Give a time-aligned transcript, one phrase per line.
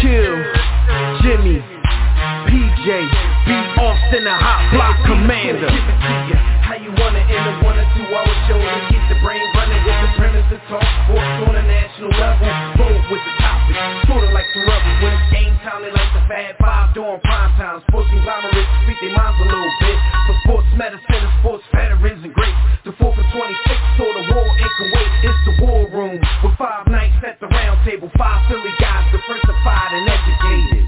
[0.00, 0.32] Kill,
[1.20, 1.60] Jimmy,
[2.48, 3.50] PJ, B.
[3.76, 5.68] Austin, the hot block commander.
[6.64, 9.82] How you wanna end a one or two hour show to keep the brain running
[9.84, 12.48] with the premise to talk sports on a national level.
[12.80, 13.76] Bold with the topic,
[14.08, 15.84] sorta like the rebels when it's game time.
[15.84, 17.84] They like the Fab Five during prime time.
[17.92, 19.98] Sports conglomerates speak their minds a little bit.
[20.26, 22.58] For sports medicine and sports veterans and greats.
[22.84, 25.12] The 4 for 26 saw the war in Kuwait.
[25.24, 28.10] It's the war room with five nights at the round table.
[28.16, 30.86] Five Philly guys diversified and educated.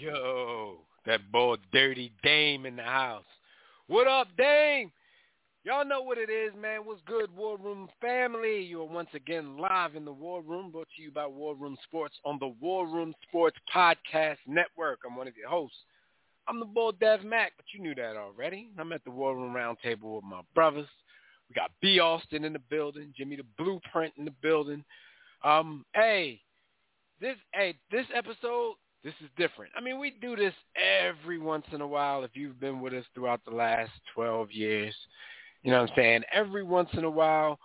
[0.00, 3.24] Yo, that boy Dirty Dame in the house.
[3.86, 4.90] What up, Dame?
[5.64, 6.80] Y'all know what it is, man.
[6.82, 8.62] What's good, War Room family?
[8.62, 11.76] You are once again live in the War Room, brought to you by War Room
[11.84, 14.98] Sports on the War Room Sports Podcast Network.
[15.06, 15.76] I'm one of your hosts.
[16.48, 18.70] I'm the boy Dev Mac, but you knew that already.
[18.76, 20.88] I'm at the War Room Roundtable with my brothers.
[21.48, 22.00] We got B.
[22.00, 24.82] Austin in the building, Jimmy the Blueprint in the building.
[25.44, 26.40] Um, hey,
[27.20, 28.74] this hey, this episode,
[29.04, 29.70] this is different.
[29.76, 33.04] I mean, we do this every once in a while if you've been with us
[33.14, 34.96] throughout the last 12 years.
[35.62, 36.22] You know what I'm saying?
[36.32, 37.58] Every once in a while,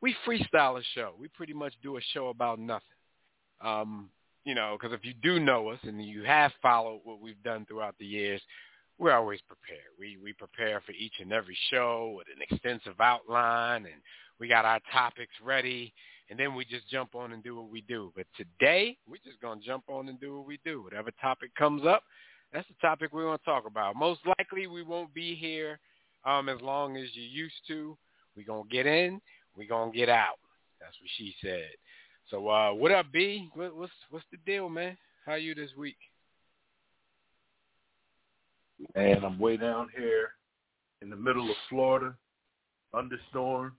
[0.00, 1.14] we freestyle a show.
[1.18, 2.82] We pretty much do a show about nothing.
[3.62, 4.10] Um,
[4.44, 7.64] you know, because if you do know us and you have followed what we've done
[7.66, 8.40] throughout the years,
[8.98, 9.90] we're always prepared.
[9.98, 14.00] We we prepare for each and every show with an extensive outline, and
[14.38, 15.92] we got our topics ready,
[16.30, 18.12] and then we just jump on and do what we do.
[18.14, 20.82] But today, we're just gonna jump on and do what we do.
[20.82, 22.02] Whatever topic comes up,
[22.52, 23.96] that's the topic we're gonna talk about.
[23.96, 25.80] Most likely, we won't be here
[26.24, 27.96] um, as long as you used to.
[28.36, 29.20] We're going to get in.
[29.56, 30.38] We're going to get out.
[30.80, 31.70] That's what she said.
[32.30, 33.48] So uh, what up, B?
[33.54, 34.96] What, what's what's the deal, man?
[35.26, 35.96] How you this week?
[38.94, 40.30] And I'm way down here
[41.00, 42.14] in the middle of Florida.
[42.92, 43.74] Thunderstorms,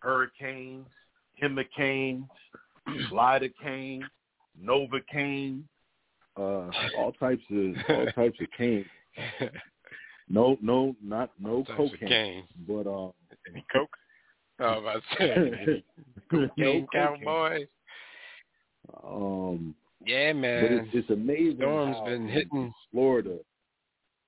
[0.00, 0.86] hurricanes,
[1.40, 2.24] hurricanes,
[3.12, 4.02] lidocaine,
[4.62, 5.62] novocaine,
[6.36, 8.84] uh, all types of all types of cane.
[10.28, 13.10] No, no, not no of cocaine, but uh,
[13.48, 13.90] Any coke?
[14.60, 14.94] Oh, I
[16.32, 17.68] no cocaine cowboys.
[19.04, 19.74] Um,
[20.04, 20.72] Yeah, but man.
[20.72, 21.58] it's, it's amazing.
[21.58, 22.74] Storm's been hitting.
[22.90, 23.38] Florida.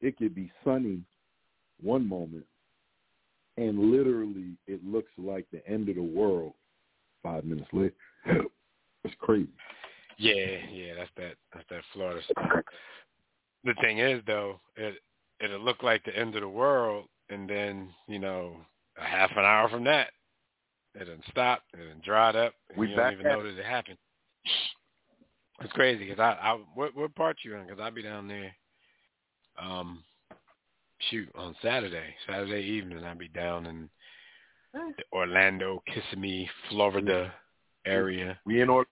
[0.00, 1.00] It could be sunny
[1.83, 2.44] one moment,
[3.56, 6.53] and literally it looks like the end of the world
[7.22, 7.94] five minutes later.
[9.05, 9.49] it's crazy.
[10.16, 11.34] Yeah, yeah, that's that.
[11.53, 12.65] That's that Florida stuff.
[13.65, 14.94] The thing is, though, it
[15.41, 18.56] it'll look like the end of the world, and then you know,
[18.99, 20.09] a half an hour from that,
[20.95, 23.59] it done stopped, it done dried up, and We you don't even at know that
[23.59, 23.99] it happened.
[25.62, 27.67] It's crazy because I, I what what part you in?
[27.67, 28.55] Because I'll be down there.
[29.61, 30.03] Um,
[31.11, 33.91] shoot on Saturday, Saturday evening, I'll be down in
[34.72, 37.33] the Orlando, Kissimmee, Florida
[37.87, 38.39] area.
[38.47, 38.87] We in or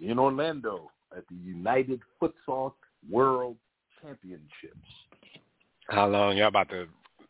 [0.00, 2.72] we in Orlando at the United Futsal
[3.08, 3.56] World
[4.00, 4.88] Championships.
[5.92, 6.86] How long y'all about to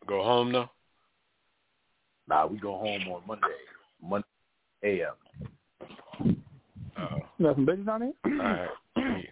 [0.07, 0.69] go home though?
[2.29, 3.47] Nah, we go home on Monday,
[4.01, 4.27] Monday
[4.85, 6.37] a.m.
[6.97, 7.09] Oh,
[7.39, 8.13] You got some on there?
[8.25, 8.69] all right.
[8.95, 9.29] We,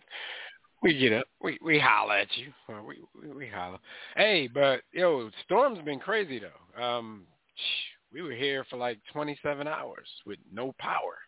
[0.83, 1.27] we get up.
[1.41, 2.53] We we holler at you.
[2.69, 3.79] We, we we holler.
[4.17, 6.83] Hey, but yo, storm's been crazy though.
[6.83, 7.23] Um,
[8.13, 11.19] we were here for like 27 hours with no power.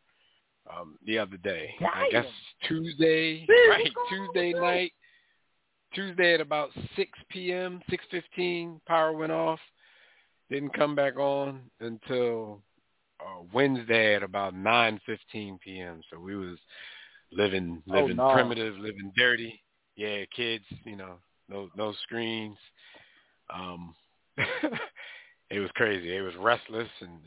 [0.68, 2.26] Um, the other day, I guess
[2.66, 3.92] Tuesday, right?
[4.09, 4.92] Tuesday night.
[5.94, 9.60] Tuesday at about 6 p.m., 6:15, power went off.
[10.50, 12.62] Didn't come back on until
[13.21, 16.00] uh, Wednesday at about 9:15 p.m.
[16.10, 16.59] So we was
[17.30, 18.28] living Oh, living no.
[18.33, 19.60] primitive, living dirty.
[19.97, 21.18] Yeah, kids, you know,
[21.48, 22.56] no no screens.
[23.54, 23.94] Um
[24.36, 26.16] it was crazy.
[26.16, 27.18] It was restless and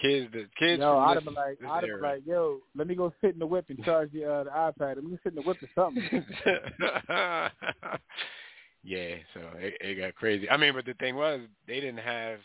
[0.00, 2.94] kids the kids No, I'd have been like, I'd have been like, yo, let me
[2.94, 4.96] go sit in the whip and charge the uh, the iPad.
[4.96, 6.02] Let me sit in the whip or something.
[8.82, 10.48] yeah, so it, it got crazy.
[10.50, 12.38] I mean, but the thing was, they didn't have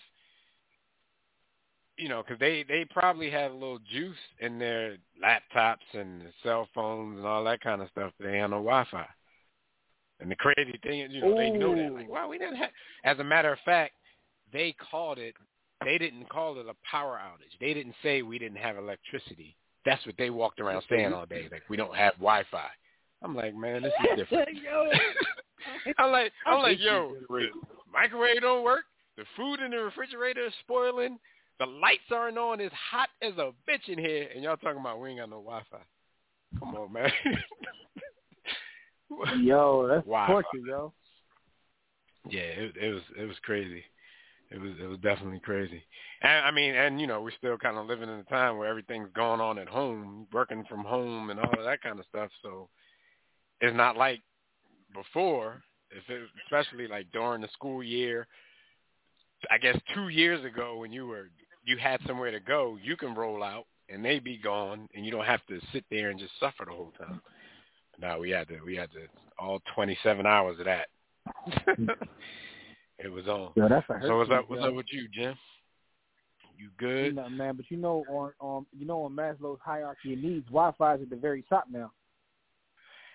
[2.00, 6.68] you know, because they they probably have a little juice in their laptops and cell
[6.74, 8.14] phones and all that kind of stuff.
[8.18, 9.06] But they had no Wi-Fi.
[10.22, 11.94] And the crazy thing is, you know, they know that.
[11.94, 12.70] Like, wow, we didn't have.
[13.04, 13.94] As a matter of fact,
[14.52, 15.36] they called it.
[15.84, 17.58] They didn't call it a power outage.
[17.60, 19.56] They didn't say we didn't have electricity.
[19.86, 21.48] That's what they walked around saying all day.
[21.52, 22.68] Like we don't have Wi-Fi.
[23.24, 24.50] I'm like, man, this is different.
[25.98, 27.14] I'm like, I'm like, yo,
[27.92, 28.84] microwave don't work.
[29.18, 31.18] The food in the refrigerator is spoiling.
[31.60, 32.62] The lights aren't on.
[32.62, 35.38] It's hot as a bitch in here, and y'all talking about we ain't got no
[35.38, 35.80] Wi-Fi.
[36.58, 37.12] Come on, man.
[39.44, 40.94] yo, that's torture, yo.
[42.30, 43.84] Yeah, it, it was it was crazy.
[44.52, 45.84] It was it was definitely crazy.
[46.22, 48.68] And I mean, and you know, we're still kind of living in a time where
[48.68, 52.32] everything's going on at home, working from home, and all of that kind of stuff.
[52.42, 52.70] So
[53.62, 54.22] it's not like
[54.94, 55.62] before.
[55.92, 56.04] It,
[56.46, 58.28] especially like during the school year,
[59.50, 61.30] I guess two years ago when you were
[61.66, 65.12] you had somewhere to go, you can roll out and they be gone, and you
[65.12, 67.22] don't have to sit there and just suffer the whole time.
[68.00, 69.02] Now we had to we had to
[69.38, 70.88] all 27 hours of that.
[73.00, 73.52] it was on.
[73.56, 74.50] Yo, that's a So what's Hercules, up?
[74.50, 75.36] What's up with you, Jim?
[76.58, 77.16] You You good?
[77.16, 80.96] know, man, but you know on on you know on Maslow's hierarchy of needs, Wi-Fi
[80.96, 81.92] is at the very top now.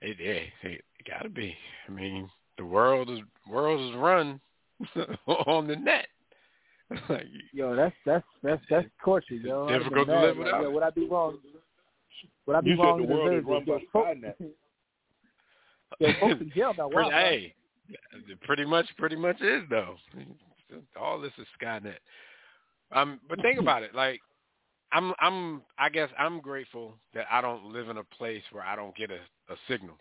[0.02, 1.54] It, it, it gotta be.
[1.88, 2.28] I mean,
[2.58, 4.40] the world is world is run
[5.26, 6.06] on the net.
[7.08, 9.66] like, Yo, that's that's that's that's torture, yo.
[9.68, 11.38] I'd difficult to live without Yo, would I be wrong?
[12.46, 13.00] Would I be You said wrong?
[13.00, 13.68] the to world is deserve run this?
[13.68, 14.50] Yo, by folks- Skynet.
[16.00, 17.10] Yo, folks in jail got Wi-Fi.
[17.20, 17.54] hey,
[17.88, 19.96] it pretty much, pretty much is though.
[21.00, 21.96] All this is Skynet.
[22.92, 23.94] Um, but think about it.
[23.94, 24.20] Like,
[24.92, 28.76] I'm, I'm, I guess I'm grateful that I don't live in a place where I
[28.76, 29.18] don't get a,
[29.52, 29.96] a signal.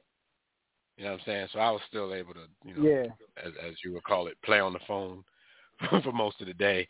[0.97, 1.47] You know what I'm saying?
[1.53, 3.12] So I was still able to, you know, Yeah.
[3.44, 5.24] as, as you would call it, play on the phone
[6.03, 6.88] for most of the day.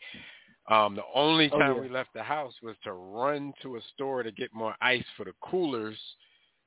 [0.70, 1.80] Um, the only Oh, time yeah.
[1.80, 5.24] we left the house was to run to a store to get more ice for
[5.24, 5.98] the coolers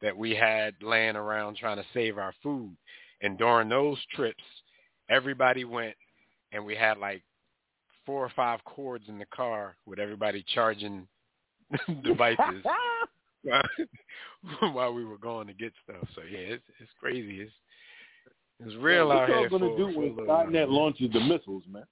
[0.01, 2.75] that we had laying around trying to save our food.
[3.22, 4.44] And during those trips,
[5.10, 5.96] everybody went
[6.52, 7.24] and we had like
[8.06, 11.08] four or five cords in the car with everybody charging
[12.04, 12.64] devices
[14.72, 16.08] while we were going to get stuff.
[16.16, 17.42] So yeah, it's it's crazy.
[17.42, 17.52] It's
[18.66, 19.50] it's real what out y'all here.
[19.50, 21.84] gonna do for when a little Skynet launches the missiles, man?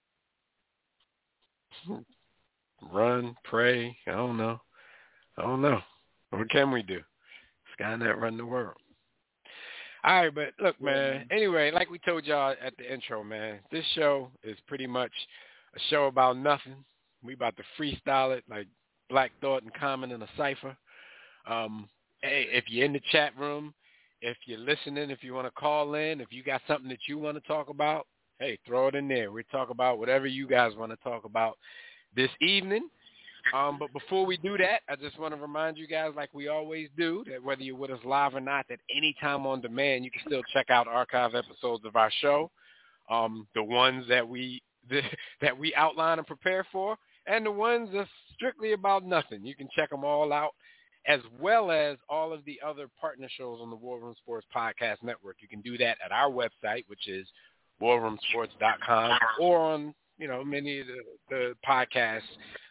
[2.91, 3.95] Run, pray.
[4.07, 4.59] I don't know.
[5.37, 5.79] I don't know.
[6.31, 7.01] What can we do?
[7.79, 8.77] Skynet run the world.
[10.05, 11.25] All right, but look, man.
[11.31, 15.11] Anyway, like we told y'all at the intro, man, this show is pretty much
[15.75, 16.75] a show about nothing.
[17.23, 18.67] We about to freestyle it like
[19.09, 20.77] Black Thought and Common in a cipher.
[21.47, 21.89] Um,
[22.21, 23.73] hey, if you're in the chat room,
[24.21, 27.17] if you're listening, if you want to call in, if you got something that you
[27.17, 28.05] want to talk about,
[28.39, 29.31] hey, throw it in there.
[29.31, 31.57] We talk about whatever you guys want to talk about
[32.15, 32.89] this evening.
[33.53, 36.47] Um, but before we do that, I just want to remind you guys, like we
[36.47, 40.11] always do, that whether you're with us live or not, that anytime on demand, you
[40.11, 42.49] can still check out archive episodes of our show,
[43.09, 44.61] um, the ones that we
[45.41, 46.95] that we outline and prepare for,
[47.27, 49.45] and the ones that's strictly about nothing.
[49.45, 50.53] You can check them all out,
[51.07, 54.97] as well as all of the other partner shows on the War Room Sports Podcast
[55.03, 55.37] Network.
[55.39, 57.27] You can do that at our website, which is
[57.81, 62.21] warroomsports.com, or on you know many of the, the podcast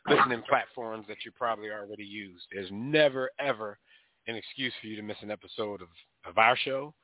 [0.08, 2.40] listening platforms that you probably already use.
[2.52, 3.78] There's never ever
[4.26, 5.88] an excuse for you to miss an episode of,
[6.26, 6.94] of our show.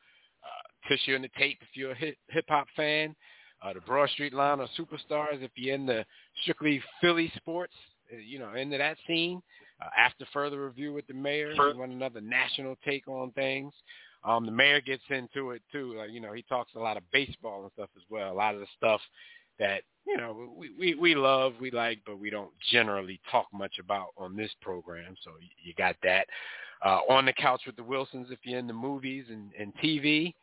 [0.43, 3.15] Uh, Tissue and the Tape if you're a hip hop fan.
[3.63, 6.05] Uh, the Broad Street Line or Superstars if you're in the
[6.43, 7.75] strictly Philly sports,
[8.13, 9.43] uh, you know, into that scene.
[9.83, 13.73] Uh, after further review with the mayor, you want another national take on things.
[14.25, 15.95] Um, the mayor gets into it too.
[15.97, 18.33] Like, you know, he talks a lot of baseball and stuff as well.
[18.33, 19.01] A lot of the stuff
[19.61, 23.79] that you know we, we we love, we like, but we don't generally talk much
[23.79, 25.15] about on this program.
[25.23, 25.31] So
[25.63, 26.27] you, got that.
[26.85, 30.35] Uh, on the couch with the Wilsons, if you're in the movies and, and TV,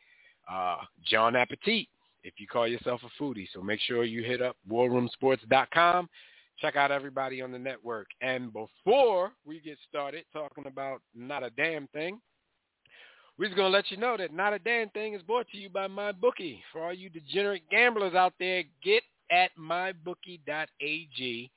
[0.50, 1.88] uh, John Appetit,
[2.22, 3.48] if you call yourself a foodie.
[3.52, 6.08] So make sure you hit up warroomsports.com.
[6.60, 8.06] Check out everybody on the network.
[8.20, 12.20] And before we get started talking about not a damn thing,
[13.38, 15.58] we're just going to let you know that Not a Damn Thing is brought to
[15.58, 16.58] you by MyBookie.
[16.72, 21.50] For all you degenerate gamblers out there, get at mybookie.ag.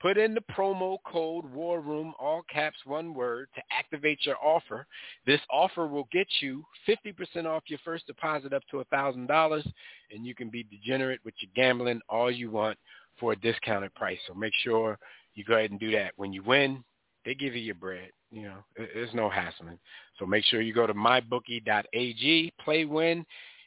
[0.00, 4.86] Put in the promo code War Room, all caps, one word, to activate your offer.
[5.26, 9.72] This offer will get you 50% off your first deposit up to $1,000,
[10.12, 12.78] and you can be degenerate with your gambling all you want
[13.18, 14.18] for a discounted price.
[14.28, 14.98] So make sure
[15.34, 16.12] you go ahead and do that.
[16.16, 16.84] When you win,
[17.24, 18.10] they give you your bread.
[18.30, 19.78] You know, it- there's no hassling.
[20.18, 23.24] So make sure you go to mybookie.ag, play, win,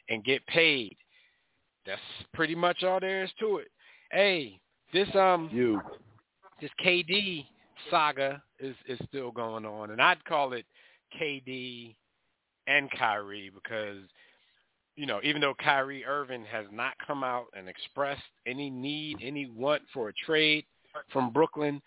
[0.08, 0.96] and get paid.
[1.86, 2.00] That's
[2.34, 3.68] pretty much all there is to it.
[4.12, 4.60] Hey,
[4.92, 5.80] this um You.
[6.60, 7.46] this KD
[7.90, 10.66] saga is is still going on, and I'd call it
[11.18, 11.96] KD
[12.66, 14.04] and Kyrie because
[14.96, 19.46] you know even though Kyrie Irving has not come out and expressed any need, any
[19.46, 20.66] want for a trade
[21.08, 21.80] from Brooklyn,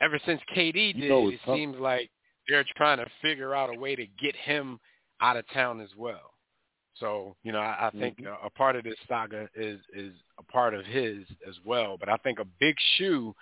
[0.00, 1.56] ever since KD did, You know it tough.
[1.56, 2.10] seems like
[2.48, 4.78] they're trying to figure out a way to get him
[5.20, 6.34] out of town as well.
[6.94, 8.26] So you know, I, I think Mhm.
[8.26, 11.96] a, a part of this saga is is a part of his as well.
[11.98, 13.34] But I think a big shoe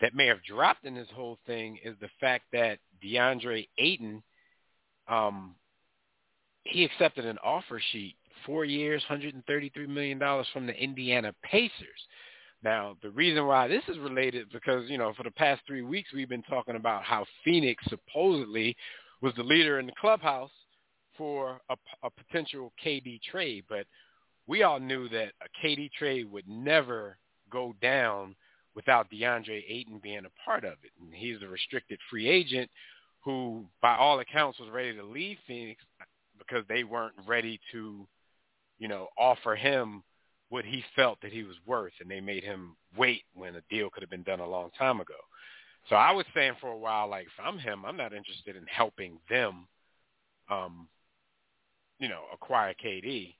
[0.00, 4.22] that may have dropped in this whole thing is the fact that DeAndre Ayton,
[5.08, 5.54] um,
[6.64, 11.34] he accepted an offer sheet, four years, hundred and thirty-three million dollars from the Indiana
[11.42, 12.06] Pacers.
[12.64, 16.12] Now, the reason why this is related because you know for the past three weeks
[16.14, 18.74] we've been talking about how Phoenix supposedly
[19.20, 20.50] was the leader in the clubhouse
[21.16, 23.86] for a, a potential KD trade, but
[24.46, 27.18] we all knew that a KD trade would never
[27.50, 28.34] go down
[28.74, 30.90] without DeAndre Ayton being a part of it.
[31.00, 32.68] And he's a restricted free agent
[33.24, 35.82] who, by all accounts, was ready to leave Phoenix
[36.38, 38.06] because they weren't ready to,
[38.78, 40.02] you know, offer him
[40.54, 43.90] what he felt that he was worth, and they made him wait when a deal
[43.90, 45.18] could have been done a long time ago.
[45.90, 48.64] So I was saying for a while, like, if I'm him, I'm not interested in
[48.68, 49.66] helping them,
[50.48, 50.86] um,
[51.98, 53.34] you know, acquire KD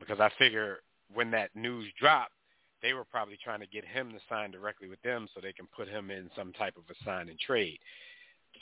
[0.00, 0.78] because I figure
[1.12, 2.32] when that news dropped,
[2.80, 5.66] they were probably trying to get him to sign directly with them so they can
[5.76, 7.78] put him in some type of a sign and trade.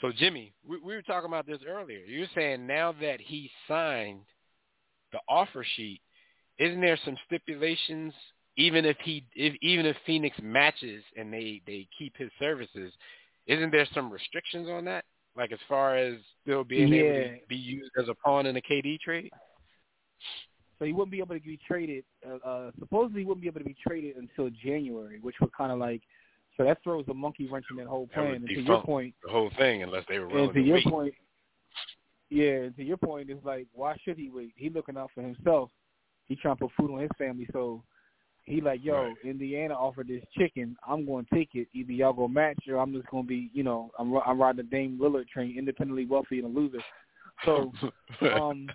[0.01, 1.99] So Jimmy, we, we were talking about this earlier.
[1.99, 4.25] You're saying now that he signed
[5.13, 6.01] the offer sheet,
[6.59, 8.13] isn't there some stipulations?
[8.55, 12.93] Even if he, if, even if Phoenix matches and they they keep his services,
[13.47, 15.05] isn't there some restrictions on that?
[15.35, 18.61] Like as far as still being able to be used as a pawn in a
[18.61, 19.31] KD trade?
[20.77, 22.03] So he wouldn't be able to be traded.
[22.27, 25.71] Uh, uh, supposedly, he wouldn't be able to be traded until January, which would kind
[25.71, 26.01] of like.
[26.57, 28.29] So that throws a monkey wrench in that whole That plan.
[28.29, 30.65] would And to your point, the whole thing unless they were willing and to to
[30.65, 30.85] your wait.
[30.85, 31.13] point,
[32.29, 34.53] yeah, and to your point, it's like why should he wait?
[34.55, 35.71] He looking out for himself.
[36.33, 37.83] He trying to put food on his family, so
[38.45, 39.15] he like, yo, Right.
[39.23, 40.75] Indiana offered this chicken.
[40.87, 41.67] I'm going to take it.
[41.73, 44.57] Either y'all go match, or I'm just going to be, you know, I'm I'm riding
[44.57, 46.79] the Dame Lillard train, independently wealthy and a loser.
[47.45, 47.71] So
[48.33, 48.67] um,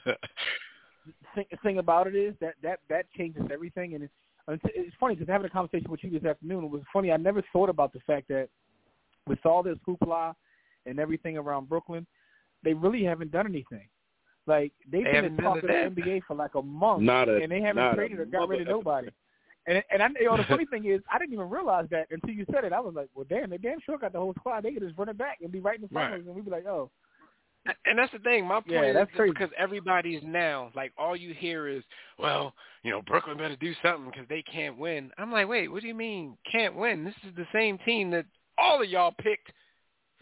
[1.35, 4.13] thing, thing about it is that that that changes everything, and it's
[4.47, 7.11] it's, it's funny because having a conversation with you this afternoon, it was funny.
[7.11, 8.49] I never thought about the fact that
[9.27, 10.33] with all this hoopla
[10.87, 12.07] and everything around Brooklyn,
[12.63, 13.89] they really haven't done anything.
[14.49, 17.29] Like they've They been haven't in talk of the NBA for like a month, Not
[17.29, 19.09] a- and they haven't not traded or got rid of mother- nobody.
[19.67, 22.31] And and I, you know, the funny thing is, I didn't even realize that until
[22.31, 22.73] you said it.
[22.73, 24.63] I was like, well, damn, they damn sure got the whole squad.
[24.63, 26.09] They could just run it back and be right in the Right.
[26.11, 26.91] finals, and we'd be like, oh,
[27.85, 28.47] And that's the thing.
[28.47, 29.33] My point Yeah, is that's that crazy.
[29.35, 31.83] because everybody's now like all you hear is,
[32.19, 35.11] well, you know, Brooklyn better do something because they can't win.
[35.19, 37.05] I'm like, wait, what do you mean can't win?
[37.05, 38.25] This is the same team that
[38.57, 39.53] all of y'all picked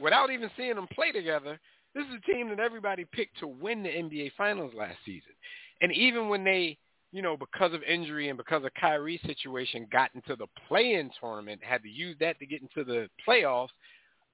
[0.01, 1.61] without even seeing them play together.
[1.97, 5.33] This is a team that everybody picked to win the NBA Finals last season.
[5.81, 6.79] And even when they,
[7.11, 11.61] you know, because of injury and because of Kyrie's situation, got into the play-in tournament,
[11.65, 13.71] had to use that to get into the playoffs,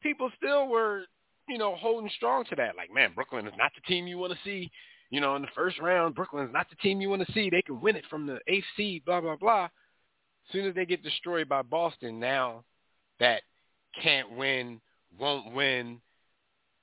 [0.02, 1.04] people still were
[1.49, 2.76] you know, holding strong to that.
[2.76, 4.71] Like, man, Brooklyn is not the team you want to see.
[5.11, 7.50] You know, in the first round, Brooklyn is not the team you want to see.
[7.50, 9.64] They can win it from the eighth seed, blah, blah, blah.
[9.64, 12.64] As soon as they get destroyed by Boston, now
[13.21, 13.42] that
[14.02, 14.81] can't win,
[15.19, 16.00] won't win,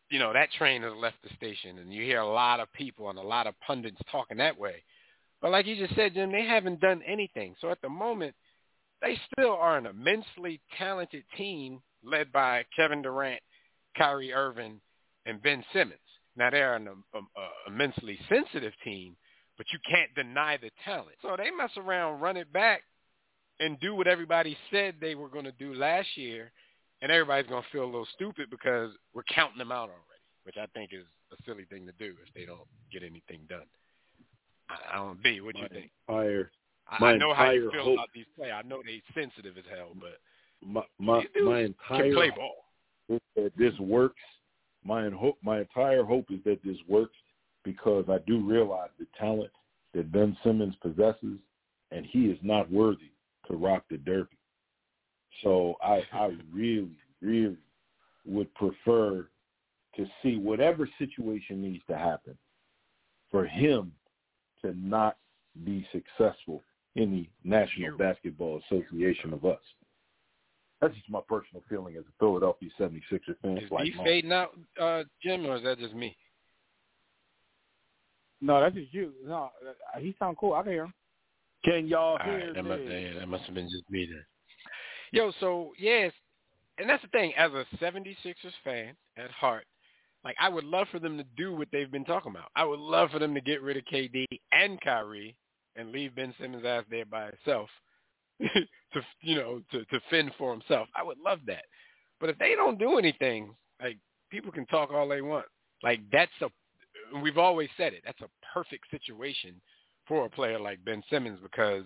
[0.10, 1.80] you know, that train has left the station.
[1.80, 4.84] And you hear a lot of people and a lot of pundits talking that way.
[5.42, 7.56] But like you just said, Jim, they haven't done anything.
[7.62, 8.36] So at the moment,
[9.02, 13.42] they still are an immensely talented team led by Kevin Durant,
[13.98, 14.82] Kyrie Irving,
[15.26, 16.00] and Ben Simmons.
[16.36, 19.16] Now they're an um, um, uh, immensely sensitive team,
[19.58, 21.16] but you can't deny the talent.
[21.22, 22.82] So they mess around, run it back,
[23.60, 26.52] and do what everybody said they were going to do last year,
[27.02, 30.56] and everybody's going to feel a little stupid because we're counting them out already, which
[30.58, 33.68] I think is a silly thing to do if they don't get anything done.
[34.70, 35.42] I, I don't be.
[35.42, 35.92] What do you think?
[36.08, 36.52] entire
[36.90, 38.56] I, I know how you feel hope- about these players.
[38.58, 40.20] I know they're sensitive as hell, but
[40.66, 43.20] my my, my can entire play ball.
[43.36, 44.22] that this works.
[44.84, 47.16] My hope, my entire hope is that this works
[47.64, 49.52] because I do realize the talent
[49.94, 51.38] that Ben Simmons possesses,
[51.92, 53.12] and he is not worthy
[53.48, 54.38] to rock the derby.
[55.44, 56.92] So I, I really,
[57.22, 57.58] really
[58.26, 59.28] would prefer
[59.96, 62.38] to see whatever situation needs to happen
[63.32, 63.92] for him
[64.64, 65.18] to not
[65.66, 66.64] be successful
[66.96, 69.60] in the National Basketball Association of us.
[70.82, 73.58] That's just my personal feeling as a Philadelphia 76er fan.
[73.58, 74.04] Is like he Mo.
[74.04, 76.16] fading out, uh, Jim, or is that just me?
[78.42, 79.12] no, that's just you.
[79.26, 80.54] No, uh, he sound cool.
[80.54, 80.94] I can hear him.
[81.66, 84.24] Can y'all All hear right, that must, that must have been just me then.
[85.12, 86.12] Yo, so yes,
[86.78, 87.34] and that's the thing.
[87.38, 89.66] As a 76ers fan at heart,
[90.24, 92.50] like I would love for them to do what they've been talking about.
[92.56, 95.36] I would love for them to get rid of KD and Kyrie
[95.76, 97.70] and leave Ben Simmons out there by himself
[98.42, 100.88] to you know to to fend for himself.
[100.96, 101.64] I would love that.
[102.20, 103.98] But if they don't do anything, like
[104.30, 105.46] people can talk all they want.
[105.84, 106.50] Like that's a
[107.22, 108.04] we've always said it.
[108.06, 109.56] That's a perfect situation
[110.08, 111.86] for a player like Ben Simmons because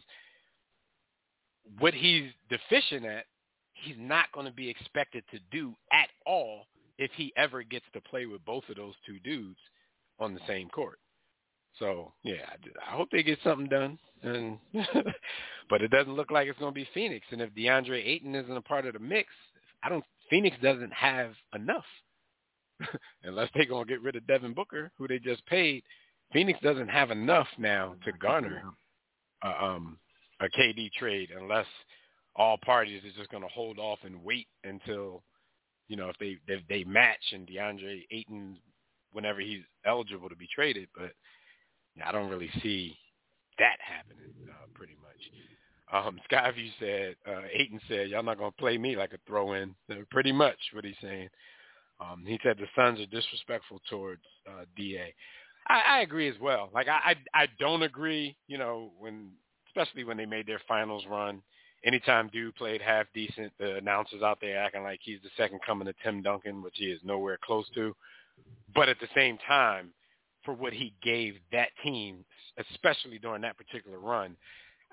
[1.80, 3.26] what he's deficient at,
[3.74, 6.66] he's not going to be expected to do at all
[6.98, 9.60] if he ever gets to play with both of those two dudes
[10.20, 11.00] on the same court.
[11.80, 12.46] So yeah,
[12.88, 13.98] I hope they get something done.
[14.22, 14.60] And
[15.70, 17.26] but it doesn't look like it's going to be Phoenix.
[17.32, 19.30] And if DeAndre Ayton isn't a part of the mix,
[19.84, 20.04] I don't.
[20.30, 21.86] Phoenix doesn't have enough.
[23.24, 25.84] Unless they're going to get rid of Devin Booker, who they just paid,
[26.32, 28.64] Phoenix doesn't have enough now to garner
[29.44, 29.98] uh, um,
[30.44, 31.66] a KD trade unless
[32.36, 35.24] all parties are just going to hold off and wait until
[35.88, 38.58] you know if they if they match and DeAndre Ayton
[39.12, 40.88] whenever he's eligible to be traded.
[40.96, 41.12] But
[42.04, 42.98] I don't really see
[43.60, 45.14] that happening uh, pretty much.
[45.94, 49.76] Um, Skyview said, uh, Ayton said, y'all not going to play me like a throw-in.
[50.10, 51.30] Pretty much what he's saying.
[52.00, 55.14] Um, he said the Suns are disrespectful towards uh, Da.
[55.68, 56.70] I, I agree as well.
[56.74, 58.36] Like I, I, I don't agree.
[58.48, 59.32] You know, when
[59.76, 61.42] especially when they made their finals run.
[61.84, 65.88] Anytime dude played half decent, the announcers out there acting like he's the second coming
[65.88, 67.96] of Tim Duncan, which he is nowhere close to.
[68.74, 69.92] But at the same time,
[70.44, 72.24] for what he gave that team,
[72.72, 74.36] especially during that particular run,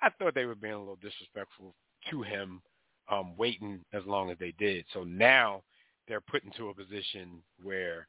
[0.02, 1.74] I thought they were being a little disrespectful
[2.10, 2.62] to him,
[3.10, 4.84] um, waiting as long as they did.
[4.92, 5.62] So now
[6.08, 8.06] they're put into a position where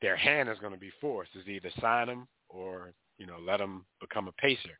[0.00, 3.60] their hand is going to be forced is either sign him or you know let
[3.60, 4.78] him become a pacer.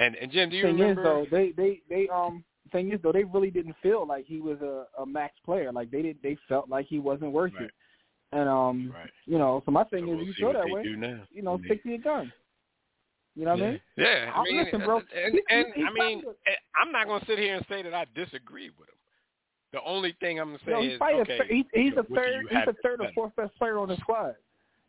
[0.00, 1.02] And and Jim, do you thing remember?
[1.02, 2.42] Is, though, they they they um
[2.72, 5.70] thing is though they really didn't feel like he was a, a max player.
[5.72, 7.64] Like they did they felt like he wasn't worth right.
[7.64, 7.70] it.
[8.32, 9.10] And um right.
[9.26, 10.82] you know, so my thing so is we'll you feel that way.
[10.84, 12.32] You know, stick to your gun.
[13.36, 13.66] You know what yeah.
[13.66, 13.80] I mean?
[13.96, 14.96] Yeah, I mean, listen, bro.
[14.98, 16.24] and, He- and he- he I mean,
[16.74, 18.94] I'm not going to sit here and say that I disagree with him.
[19.72, 22.02] The only thing I'm going to say Yo, he's is, okay, a he's, he's a
[22.12, 24.34] third he's a third or fourth best player on the squad.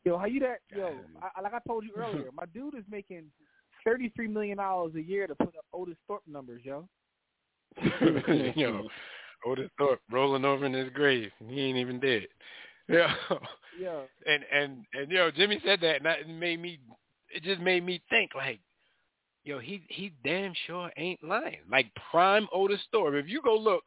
[0.03, 0.61] Yo, how you that?
[0.75, 0.95] Yo.
[1.21, 3.25] I, like I told you earlier, my dude is making
[3.85, 6.87] thirty three million dollars a year to put up Otis Thorpe numbers, yo.
[8.57, 8.87] know,
[9.45, 12.27] Otis Thorpe rolling over in his grave, and he ain't even dead.
[12.89, 13.13] Yeah,
[13.79, 14.01] Yeah.
[14.27, 16.79] and and and you know, Jimmy said that, and that made me.
[17.33, 18.59] It just made me think, like,
[19.45, 21.59] yo, he he damn sure ain't lying.
[21.71, 23.13] Like prime Otis Thorpe.
[23.13, 23.83] If you go look,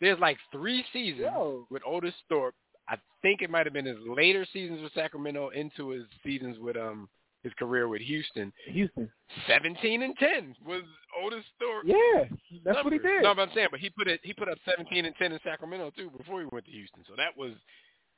[0.00, 1.66] there's like three seasons Yo.
[1.70, 2.54] with Otis Thorpe.
[2.88, 6.76] I think it might have been his later seasons with Sacramento into his seasons with
[6.76, 7.08] um
[7.42, 8.52] his career with Houston.
[8.66, 9.08] Houston.
[9.46, 10.82] Seventeen and ten was
[11.22, 11.84] Otis Thorpe.
[11.86, 12.24] Yeah,
[12.64, 13.22] that's what he did.
[13.22, 14.20] No, but I'm saying, but he put it.
[14.22, 17.04] He put up 17 and 10 in Sacramento too before he went to Houston.
[17.08, 17.52] So that was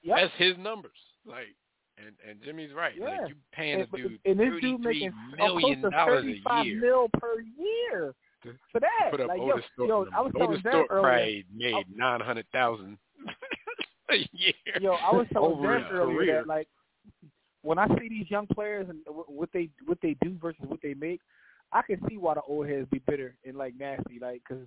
[0.03, 0.17] Yep.
[0.19, 0.97] that's his numbers.
[1.27, 1.55] Like,
[1.99, 2.95] and and Jimmy's right.
[2.97, 3.05] Yeah.
[3.05, 6.41] Like you paying and, this dude and this dude making million close to dollars a
[6.43, 9.11] five year mil per year to, for that.
[9.11, 10.33] put up like, Otis yo, yo, I was numbers.
[10.39, 11.03] telling Otis Dan Thorpe earlier.
[11.03, 12.97] probably made nine hundred thousand
[14.11, 14.55] a year.
[14.81, 16.69] Yo, I was telling Dan earlier that like
[17.63, 20.95] when I see these young players and what they what they do versus what they
[20.95, 21.21] make,
[21.73, 24.19] I can see why the old heads be bitter and like nasty.
[24.21, 24.67] Like, cause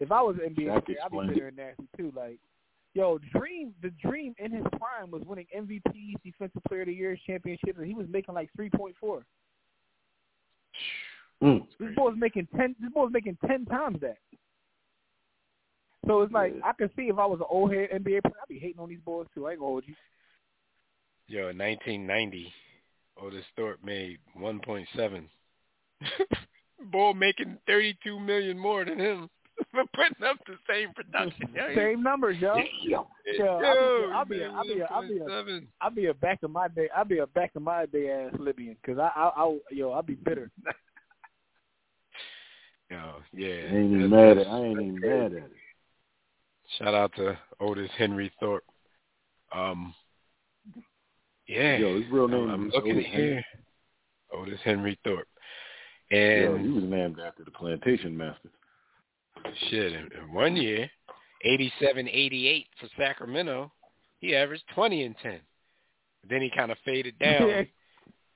[0.00, 2.12] if I was an NBA player, I'd be bitter and nasty too.
[2.16, 2.38] Like,
[2.94, 7.18] yo, Dream, the Dream in his prime was winning MVPs, Defensive Player of the Year,
[7.26, 9.24] championships, and he was making like three point four.
[11.42, 11.66] Mm.
[11.78, 12.74] This boy's making ten.
[12.80, 14.18] This boy's making ten times that.
[16.06, 16.66] So it's like Yeah.
[16.66, 18.88] I can see if I was an old head NBA player, I'd be hating on
[18.88, 19.46] these boys too.
[19.46, 19.94] I ain't gonna hold you.
[21.28, 22.50] Yo, in 1990,
[23.22, 25.28] Otis Thorpe made 1.7.
[26.90, 29.28] Boy making 32 million more than him
[29.72, 31.50] for putting up the same production.
[31.54, 32.54] Yo, Same numbers, yo.
[32.56, 32.62] Yeah.
[32.82, 33.06] Yo,
[33.38, 35.66] Yo, I'll be, I'll be, I'll be, I'll be, a, 1.7.
[35.82, 36.88] I'll be a back of my day.
[36.96, 40.02] I'll be a back of my day ass Libyan because I, I, I, yo, I'll
[40.02, 40.50] be bitter.
[42.90, 43.48] Yo, yeah.
[43.48, 44.46] I ain't even mad at.
[44.46, 45.52] I ain't even mad at it.
[46.78, 48.64] Shout out to Otis Henry Thorpe.
[49.54, 49.94] Um,
[51.48, 51.76] yeah.
[51.78, 53.26] Yo, his real I'm- name I'm is looking Otis Henry.
[53.32, 53.44] here.
[54.32, 55.28] Otis Henry Thorpe.
[56.10, 58.50] Yo, And he was named after the plantation master.
[59.70, 60.90] Shit, in, in one year,
[61.46, 63.72] 87-88 for Sacramento,
[64.20, 65.40] he averaged 20 and 10.
[66.28, 67.66] Then he kind of faded down.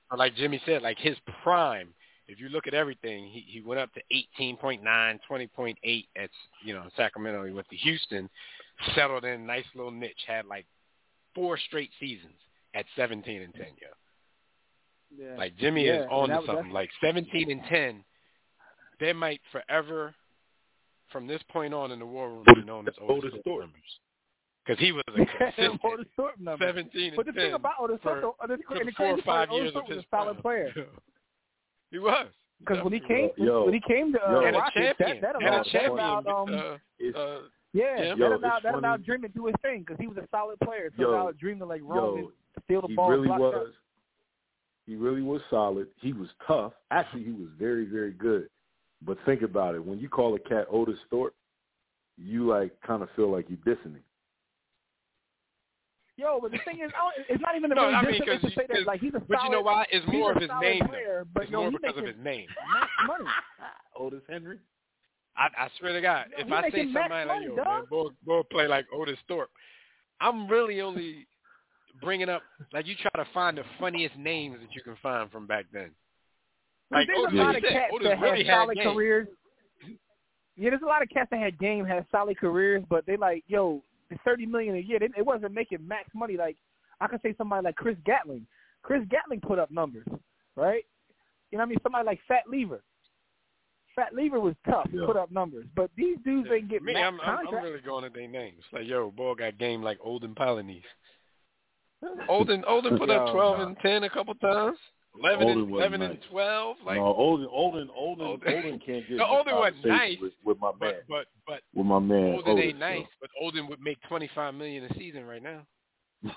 [0.09, 1.89] But like Jimmy said, like his prime,
[2.27, 4.01] if you look at everything, he, he went up to
[4.39, 4.81] 18.9,
[5.29, 6.29] 20.8 at,
[6.63, 7.43] you know, Sacramento.
[7.45, 8.29] He went to Houston,
[8.95, 10.65] settled in, nice little niche, had like
[11.35, 12.33] four straight seasons
[12.73, 13.87] at 17 and 10, yo.
[15.15, 15.37] Yeah.
[15.37, 16.71] Like Jimmy Yeah, is on to something.
[16.71, 18.03] Like 17 and 10,
[18.99, 20.13] they might forever,
[21.11, 23.59] from this point on in the war room, be known as Otis, Otis Thorpe Thorpe.
[23.61, 23.99] numbers.
[24.65, 26.65] because he was a consistent Otis Thorpe number.
[26.65, 28.91] 17 But the and thing 10 about Otis for, Thorpe, the, for the the crazy
[28.97, 30.73] four or part, five years of Thorpe was his a solid player.
[31.91, 32.27] he was.
[32.59, 34.45] Because when he came, Yo, when he came to uh, yo.
[34.45, 35.89] and a Rockets, that, that and a allowed, that champion.
[35.91, 36.79] allowed, um,
[37.15, 37.39] uh, uh,
[37.73, 38.09] yeah, Yeah.
[38.09, 39.03] that Yo, allowed, it's that allowed funny.
[39.03, 40.91] Dream to do his thing because he was a solid player.
[40.95, 43.09] So Yo, it allowed Dream to like roam yo, and steal the he ball.
[43.11, 43.53] really block was.
[43.67, 43.77] shots.
[44.85, 45.87] He really was solid.
[46.01, 46.73] He was tough.
[46.91, 48.49] Actually, he was very, very good.
[49.01, 49.85] But think about it.
[49.85, 51.35] When you call a cat Otis Thorpe,
[52.17, 54.03] you like kind of feel like you're dissing him.
[56.15, 56.91] Yo, but the thing is,
[57.27, 59.09] it's not even a No, really I mean, distance to 'cause- say that like he's
[59.15, 59.85] a solid, but you know why?
[59.91, 60.85] It's more of his name.
[60.87, 62.47] player, but It's yo, more because of his name.
[62.71, 63.25] max money.
[63.95, 64.59] Otis Henry.
[65.35, 67.65] I, I swear to God, if I see somebody like, yo, dog.
[67.65, 69.49] man, boy, boy play like Otis Thorpe,
[70.21, 71.27] I'm really only
[72.01, 75.47] bringing up, like you try to find the funniest names that you can find from
[75.47, 75.91] back then.
[76.91, 78.93] Like there's Otis, a lot of cats Otis that really had solid game.
[78.93, 79.27] careers.
[80.55, 83.43] Yeah, there's a lot of cats that had game, had solid careers, but they like,
[83.47, 84.99] yo, the thirty million a year.
[84.99, 86.37] They, it wasn't making max money.
[86.37, 86.57] Like
[87.01, 88.45] I could say somebody like Chris Gatling.
[88.83, 90.05] Chris Gatling put up numbers,
[90.55, 90.85] right?
[91.51, 91.79] You know what I mean?
[91.81, 92.83] Somebody like Fat Lever.
[93.95, 95.05] Fat Lever was tough, Yeah.
[95.05, 98.13] put up numbers, but these dudes ain't get Me, I'm, I'm, I'm really going at
[98.13, 98.63] their names.
[98.71, 100.83] Like, yo, boy got game like Olden Polynice.
[102.27, 103.65] Olden, Olden put up 12 nah.
[103.67, 104.77] and 10 a couple times.
[105.21, 106.77] 11 Olden and wasn't 11 and 12.
[106.85, 110.33] Like, no, Olden, Olden, Olden, Olden- Olden can't get No, in Olden wasn't nice, with,
[110.43, 110.77] with my man.
[110.79, 112.33] but but but with my man.
[112.33, 113.05] Olden Otis, ain't nice.
[113.21, 115.61] But Olden would make 25 million a season right now.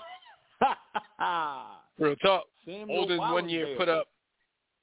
[1.99, 2.43] Real talk.
[2.65, 4.07] Samuel Olden one year put up,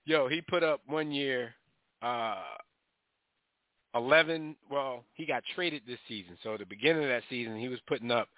[0.04, 1.54] yo, he put up one year,
[2.04, 2.36] uh,
[3.94, 4.56] eleven.
[4.70, 7.80] Well, he got traded this season, so at the beginning of that season, he was
[7.86, 8.28] putting up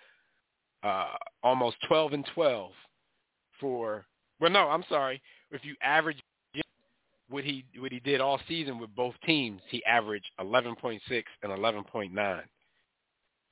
[0.82, 1.08] uh,
[1.42, 2.72] almost twelve and twelve
[3.60, 4.06] for.
[4.38, 5.22] Well, no, I'm sorry.
[5.50, 6.20] If you average
[7.28, 11.30] what he what he did all season with both teams, he averaged eleven point six
[11.42, 12.44] and eleven point nine.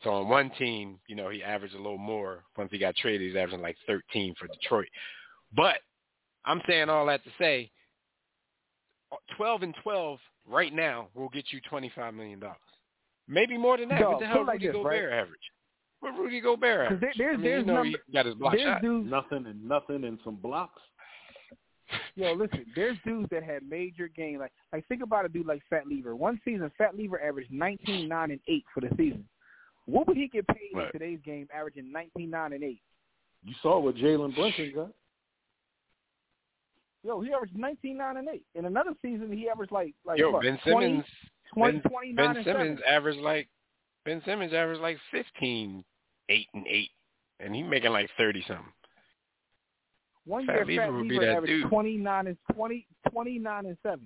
[0.05, 2.45] So on one team, you know, he averaged a little more.
[2.59, 4.89] Once he got traded, he's averaging like 13 for Detroit.
[5.57, 5.77] But
[6.45, 7.71] I'm saying all that to say,
[9.37, 12.43] 12 and 12 right now will get you $25 million.
[13.29, 14.01] Maybe more than that.
[14.01, 15.19] Dog, what the hell put it like Rudy this, Gobert right?
[15.19, 15.41] average?
[16.01, 17.17] What Rudy Gobert 'Cause average?
[17.17, 18.83] there- there's- I mean, there's you know he got his block shot.
[18.83, 20.83] dudes, Nothing and nothing and some blocks.
[22.17, 24.41] Yo, listen, there's dudes that had major games.
[24.41, 26.17] Like, like think about a dude like Fat Lever.
[26.17, 29.27] One season, Fat Lever averaged 19, 9, and 8 for the season.
[29.87, 30.87] What would he get paid Right.
[30.87, 32.81] in today's game, averaging 19, 9, and 8?
[33.45, 34.91] You saw what Jalen Brunson got.
[37.05, 38.43] Yo, he averaged 19, 9, and 8.
[38.55, 41.05] In another season, he averaged like like Yo, what, Ben 20, Simmons,
[41.55, 43.49] 20, Ben, 29 Ben Simmons averaged like
[44.05, 45.85] Ben Simmons averaged like 15,
[46.31, 46.91] 8 and 8,
[47.41, 48.65] and he making like 30 something.
[50.27, 51.71] One Fat year, Lever Fat would be Lever that averaged dude.
[51.71, 54.01] 29 and 20, 29 and 7.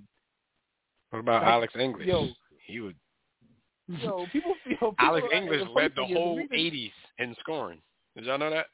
[1.11, 2.07] What about Like, Alex English?
[2.09, 2.27] yo.
[2.67, 2.97] he would.
[3.87, 7.81] Yo, people feel people Alex English led the whole reason- 80s in scoring.
[8.17, 8.67] Did y'all know that?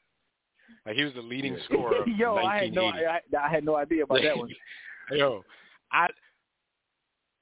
[0.85, 2.07] Like he was the leading scorer.
[2.17, 4.49] Yo, I had no, I, I had no idea about that one.
[5.11, 5.43] Yo,
[5.91, 6.07] I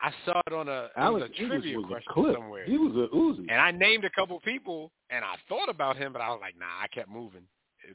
[0.02, 2.36] I saw it on a, it Alex was a trivia was question clip.
[2.36, 3.46] somewhere, He was a Uzi.
[3.50, 6.56] and I named a couple people, and I thought about him, but I was like,
[6.60, 7.44] nah, I kept moving.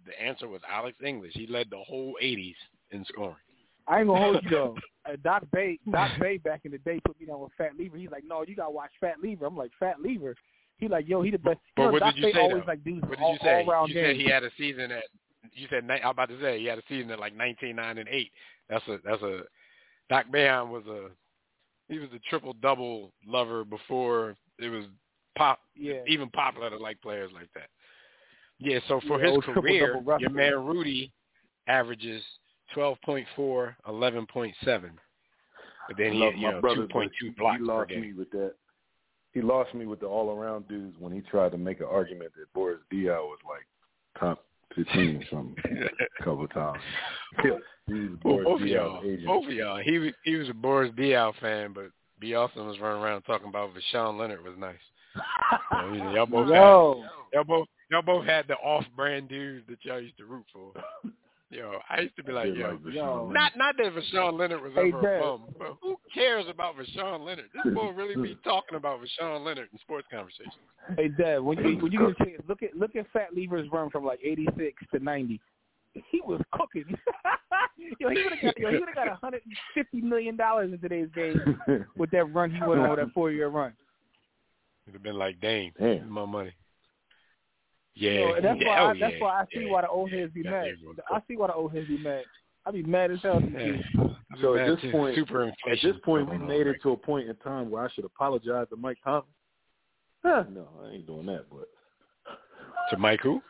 [0.07, 1.33] The answer was Alex English.
[1.35, 2.55] He led the whole 80s
[2.93, 3.37] in scoring.
[3.87, 4.77] I ain't gonna hold you though.
[5.09, 7.97] Uh, Doc Bay, Doc Bay back in the day put me down with Fat Lever.
[7.97, 9.47] He's like, no, you gotta watch Fat Lever.
[9.47, 10.35] I'm like, Fat Lever.
[10.79, 11.59] He like, yo, he the best.
[11.77, 12.71] But you what Doc did you say, always though?
[12.73, 13.61] like dudes What did you say?
[13.65, 14.07] all round You games.
[14.07, 15.05] said he had a season at.
[15.53, 18.09] You said I'm about to say he had a season at like 19, 9, and
[18.09, 18.31] eight.
[18.69, 19.41] That's a that's a.
[20.09, 21.09] Doc Boeheim was a.
[21.93, 24.85] He was a triple double lover before it was
[25.37, 26.01] pop yeah.
[26.07, 27.69] even popular to like players like that.
[28.59, 31.13] Yeah, so for Yeah, his career, double rough your man Rudy
[31.69, 32.23] averages
[32.77, 34.55] 12.4, 11.7.
[35.87, 38.01] But then he had, you know, brother, 2.2 but he blocks per lost game.
[38.03, 38.53] me with that.
[39.39, 42.53] He lost me with the all-around dudes when he tried to make an argument that
[42.55, 43.65] Boris Diaw was like
[44.19, 45.55] top 15 or something
[46.21, 46.83] a couple of times.
[47.41, 47.61] he was
[48.25, 49.27] Well, both Diaw's y'all, agent.
[49.29, 49.79] both of y'all.
[49.79, 52.35] He was he was a Boris Diaw fan, but B.
[52.35, 54.75] Austin was running around talking about Voshon Lenard was nice.
[55.71, 59.79] So, you know, y'all both had, y'all both y'all both had the off-brand dudes that
[59.85, 60.73] y'all used to root for.
[61.51, 63.31] Yo, I used to be like, yo, like yo.
[63.33, 65.17] Not not that Voshon Lenard was Hey, ever Dad.
[65.17, 67.47] a bum, but who cares about Voshon Lenard?
[67.55, 70.53] This boy really be talking about Voshon Lenard in sports conversations.
[70.97, 73.67] hey Dad, when you when you get a chance, look at look at Fat Lever's
[73.73, 75.41] run from like '86 to '90.
[76.11, 76.85] He was cooking.
[77.99, 81.09] yo, he would have got yo, he would have got 150 million dollars in today's
[81.15, 81.57] game
[81.97, 83.73] with that run he went on with that four year run.
[84.87, 86.11] It'd have been like, dang, Damn.
[86.11, 86.53] my money.
[87.99, 90.11] Yeah, So, that's why oh, I, that's yeah, why I see yeah, why the old
[90.13, 90.67] yeah, heads be got mad.
[90.69, 92.23] everyone I see why the old heads be mad.
[92.65, 93.39] I be mad as hell.
[93.39, 93.83] at Yeah.
[94.41, 95.91] So at this point- super At inflation.
[95.91, 98.05] this point, we going made right it to a point in time where I should
[98.05, 99.25] apologize to Mike Thomas.
[100.23, 101.69] Huh, no, I ain't doing that, but
[102.91, 103.43] To Mike who?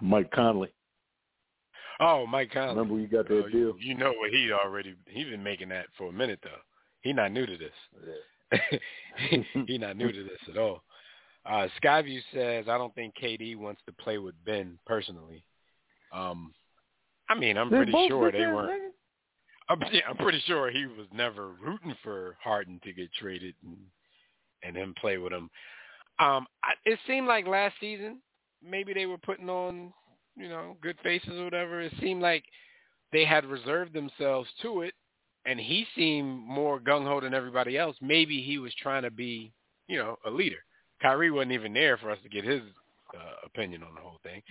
[0.00, 0.70] Mike Conley.
[2.00, 2.76] Oh, Mike Conley.
[2.76, 3.58] Remember you got that oh, deal?
[3.60, 6.50] You, you know what he already he's been making that for a minute though.
[7.02, 8.80] He not new to this.
[9.66, 10.82] he not new to this at all.
[11.46, 15.44] Uh, Skyview says, I don't think KD wants to play with Ben personally.
[16.12, 16.52] Um,
[17.28, 18.94] I mean, I'm They're pretty sure they weren't.
[19.68, 23.76] I'm, yeah, I'm pretty sure he was never rooting for Harden to get traded and
[24.62, 25.50] and him play with him.
[26.18, 28.20] Um, I, it seemed like last season
[28.66, 29.92] maybe they were putting on
[30.36, 31.80] you know good faces or whatever.
[31.80, 32.44] It seemed like
[33.12, 34.94] they had reserved themselves to it,
[35.44, 37.96] and he seemed more gung ho than everybody else.
[38.00, 39.52] Maybe he was trying to be
[39.88, 40.64] you know a leader.
[41.04, 42.62] Kyrie wasn't even there for us to get his
[43.14, 44.42] uh, opinion on the whole thing.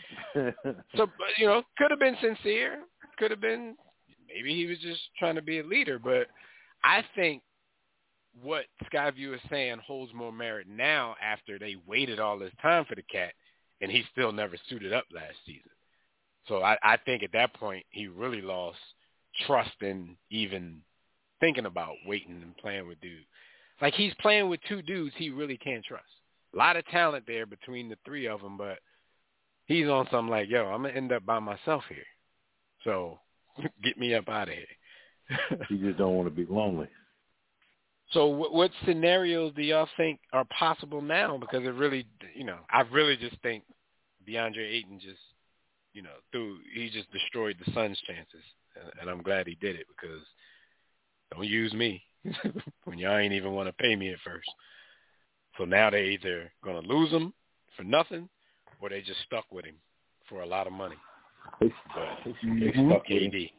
[0.96, 2.84] So, but, you know, could have been sincere.
[3.18, 3.76] Could have been
[4.28, 5.98] maybe he was just trying to be a leader.
[5.98, 6.28] But
[6.84, 7.42] I think
[8.39, 12.94] what Skyview is saying holds more merit now after they waited all this time for
[12.94, 13.34] the cat,
[13.82, 15.72] and he still never suited up last season.
[16.48, 18.78] So I, I think at that point he really lost
[19.48, 20.82] trust in even
[21.39, 23.26] thinking about waiting and playing with dudes.
[23.82, 26.06] Like he's playing with two dudes he really can't trust.
[26.54, 28.80] A lot of talent there between the three of them, but
[29.66, 32.06] he's on something like, yo, I'm gonna end up by myself here.
[32.84, 33.20] So
[33.84, 35.68] get me up out of here.
[35.70, 36.88] you just don't want to be lonely.
[38.12, 41.38] So what, what scenarios do y'all think are possible now?
[41.38, 43.63] Because it really, you know, I really just think
[44.28, 45.20] DeAndre Ayton just,
[45.94, 48.44] you know, threw he just destroyed the Suns' chances,
[48.76, 50.22] and, and I'm glad he did it because
[51.32, 52.04] don't use me
[52.84, 54.50] when y'all ain't even want to pay me at first.
[55.58, 57.34] So now they're either gonna lose him
[57.78, 58.30] for nothing,
[58.82, 59.76] or they just stuck with him
[60.28, 60.96] for a lot of money.
[61.60, 61.70] But
[62.26, 63.10] they they stuck.
[63.10, 63.50] AD.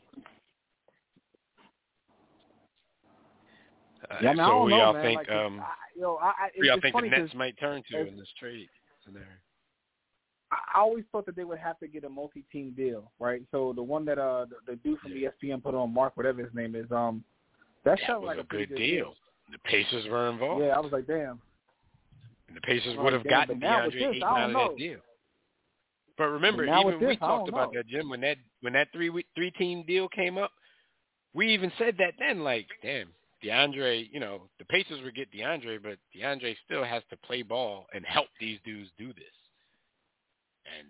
[4.11, 5.03] Uh, Yeah, I mean, I so don't know, y'all man.
[5.03, 5.17] think?
[5.17, 8.29] like, um, I, yo, I, I, y'all think the Nets might turn to in this
[8.39, 8.69] trade
[9.05, 9.29] scenario?
[10.51, 13.43] I I always thought that they would have to get a multi-team deal, right?
[13.51, 16.53] So the one that uh the, the dude from ESPN put on, Mark, whatever his
[16.55, 17.25] name is, um,
[17.85, 19.15] that, That sounded was like a good good deal.
[19.53, 20.65] The Pacers were involved.
[20.65, 21.41] Yeah, I was like, damn.
[22.55, 24.69] And the Pacers would have gotten but now with DeAndre Ayton out of know.
[24.69, 24.99] that deal.
[26.17, 27.81] But remember, even this, we talked about know.
[27.81, 30.53] that, Jim, when that when that three three team deal came up.
[31.35, 33.09] We even said that then, like, damn,
[33.43, 37.87] DeAndre, you know, the Pacers would get DeAndre, but DeAndre still has to play ball
[37.93, 39.25] and help these dudes do this.
[40.79, 40.87] And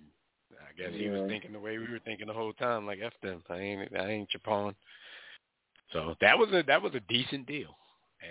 [0.61, 3.15] I guess he was thinking the way we were thinking the whole time, like, F
[3.23, 4.75] them, I ain't, I ain't your pawn.
[5.95, 7.75] So that was a that was a decent deal,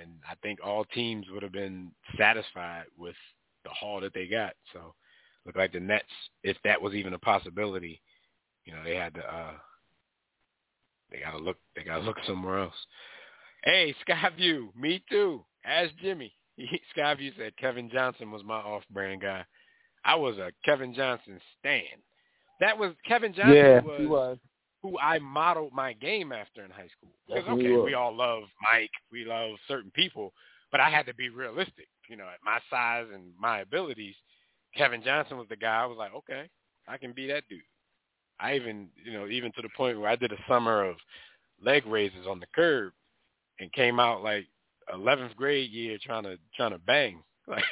[0.02, 3.16] and I think all teams would have been satisfied with
[3.64, 4.54] the haul that they got.
[4.74, 4.94] So
[5.46, 6.06] look like the Nets,
[6.44, 8.02] if that was even a possibility,
[8.66, 9.54] you know, they had to uh
[11.12, 12.76] they gotta look they gotta look somewhere else.
[13.64, 15.44] Hey, Skyview, me too.
[15.66, 16.34] Ask Jimmy.
[16.58, 19.46] He, Skyview said Kevin Johnson was my off brand guy.
[20.06, 21.82] I was a Kevin Johnson stan.
[22.60, 24.38] That was Kevin Johnson yeah, was, he was.
[24.84, 27.10] Who I modeled my game after in high school.
[27.28, 30.34] Because That's who he okay, we all love Mike, we love certain people,
[30.72, 31.88] but I had to be realistic.
[32.10, 34.16] You know, at my size and my abilities,
[34.76, 35.84] Kevin Johnson was the guy.
[35.84, 36.50] I was like, okay,
[36.88, 37.62] I can be that dude.
[38.40, 40.98] I even, you know, even to the point where I did a summer of
[41.64, 42.92] leg raises on the curb
[43.60, 44.48] and came out like
[44.94, 47.64] 11th grade year trying to trying to bang, like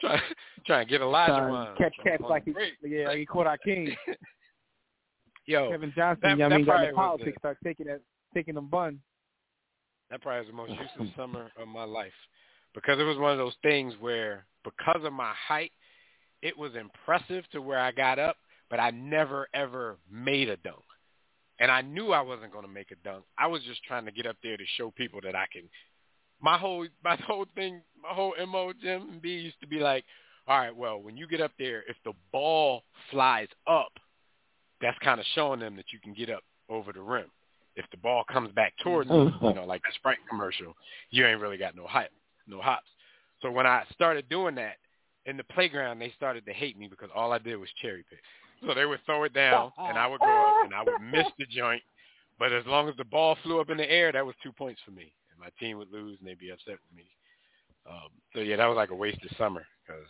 [0.00, 0.20] trying
[0.66, 3.58] trying to get Elijah to catch cats on like he, yeah, like he caught our
[3.64, 3.96] king.
[5.46, 7.86] Yo, Kevin Johnson, that- you know that I mean, got probably was politics, start taking
[7.86, 8.00] that,
[8.34, 9.00] taking them bun.
[10.10, 12.12] That probably was the most useless summer of my life
[12.74, 15.72] because it was one of those things where because of my height,
[16.42, 18.36] it was impressive to where I got up,
[18.68, 20.82] but I never ever made a dunk.
[21.58, 23.24] And I knew I wasn't going to make a dunk.
[23.38, 25.62] I was just trying to get up there to show people that I can.
[26.40, 30.04] My whole my whole thing, my whole mo, Jim and B used to be like,
[30.46, 33.92] all right, well, when you get up there, if the ball flies up,
[34.80, 37.26] that's kind of showing them that you can get up over the rim.
[37.76, 40.74] If the ball comes back towards you, you know, like the Sprite commercial,
[41.10, 42.10] you ain't really got no hype,
[42.46, 42.88] no hops.
[43.42, 44.76] So when I started doing that
[45.26, 48.20] in the playground, they started to hate me because all I did was cherry pick.
[48.66, 51.26] So they would throw it down, and I would go up, and I would miss
[51.38, 51.82] the joint.
[52.38, 54.80] But as long as the ball flew up in the air, that was two points
[54.84, 57.04] for me, and my team would lose, and they'd be upset with me.
[57.86, 60.08] Um, so yeah, that was like a wasted summer because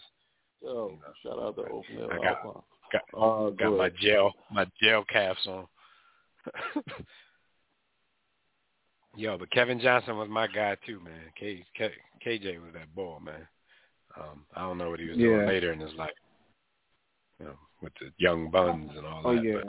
[0.62, 2.64] Yo, shout out to Oakland I got-.
[2.92, 5.66] Got Uh, got my gel my gel calves on.
[9.16, 11.33] Yo, but Kevin Johnson was my guy too, man.
[11.38, 11.90] K, K,
[12.25, 13.49] KJ was that ball, man.
[14.20, 16.11] Um, I don't know what he was doing later in his life,
[17.40, 19.42] you know, with the young buns and all Oh that.
[19.42, 19.62] yeah.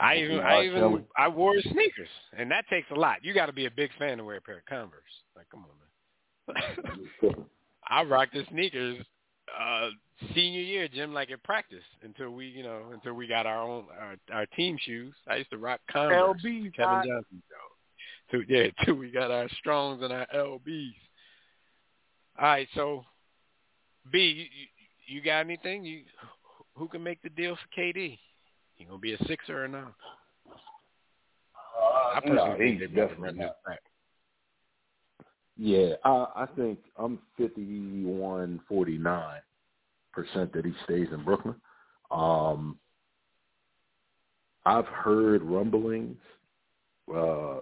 [0.00, 3.24] I even I even I wore sneakers, and that takes a lot.
[3.24, 5.02] You got to be a big fan to wear a pair of Converse.
[5.36, 6.54] Like, come on,
[7.24, 7.46] man.
[7.88, 9.04] I rocked the sneakers
[9.58, 9.88] uh
[10.34, 13.84] senior year, Jim, like at practice until we, you know, until we got our own
[14.00, 15.14] our, our team shoes.
[15.28, 17.04] I used to rock Converse, LB, Kevin hot.
[17.06, 17.42] Johnson.
[18.30, 20.94] So, yeah, till we got our Strongs and our LBs.
[22.38, 23.04] All right, so
[24.12, 25.84] B, you, you, you got anything?
[25.84, 26.02] You
[26.74, 28.18] who can make the deal for KD?
[28.76, 29.94] You gonna be a sixer or not?
[31.80, 33.56] Uh, I no, personally he's think they better definitely run this not.
[33.66, 33.80] back.
[35.56, 39.42] Yeah, I, I think I'm 51 49 percent
[40.16, 41.54] that he stays in Brooklyn.
[42.10, 42.78] Um,
[44.64, 46.18] I've heard rumblings
[47.14, 47.60] uh,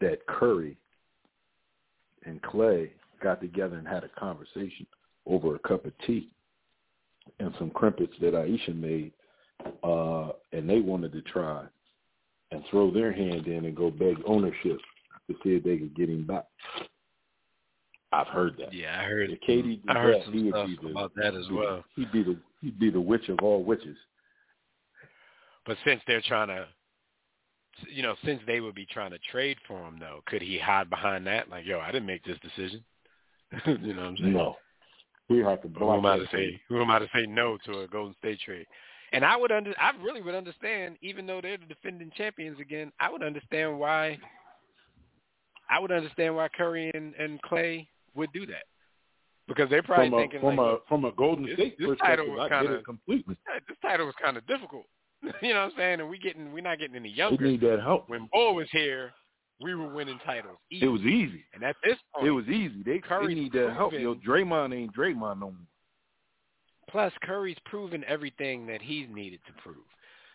[0.00, 0.76] that Curry
[2.24, 2.92] and Clay
[3.22, 4.86] got together and had a conversation
[5.26, 6.30] over a cup of tea
[7.38, 9.12] and some crimpets that Ayesha made,
[9.84, 11.64] uh, and they wanted to try
[12.50, 14.78] and throw their hand in and go beg ownership
[15.28, 16.46] to see if they could get him back.
[18.12, 18.72] I've heard that.
[18.74, 19.30] Yeah, I heard.
[19.30, 21.82] If did I heard that, some he stuff the, about that as well.
[21.96, 23.96] He'd be the he'd be the witch of all witches.
[25.64, 26.66] But since they're trying to,
[27.90, 30.90] you know, since they would be trying to trade for him, though, could he hide
[30.90, 31.48] behind that?
[31.48, 32.84] Like, yo, I didn't make this decision.
[33.66, 34.32] you know what I'm saying?
[34.32, 34.56] No,
[35.30, 36.60] we have to who am I to say?
[36.68, 38.66] Who am I to say no to a Golden State trade?
[39.12, 42.92] And I would under, I really would understand, even though they're the defending champions again.
[42.98, 44.18] I would understand why.
[45.70, 48.64] I would understand why Curry and, and Clay would do that,
[49.48, 51.88] because they're probably from a thinking from like, a from a Golden this- State this
[51.88, 52.18] perspective.
[52.18, 53.36] title was I get kinda- it completely.
[53.68, 54.86] This title was kind of difficult.
[55.42, 56.00] you know what I'm saying?
[56.00, 58.08] And we getting we're not getting any They We need that help.
[58.08, 59.12] When Bull was here,
[59.60, 60.58] we were winning titles.
[60.70, 60.84] Easy.
[60.84, 61.44] It was easy.
[61.54, 62.82] and at this point, It was easy.
[62.84, 63.92] They, they Curry's need that help.
[63.92, 65.68] Yo, Draymond ain't Draymond no more.
[66.90, 69.84] Plus, Curry's proven everything that he's needed to prove.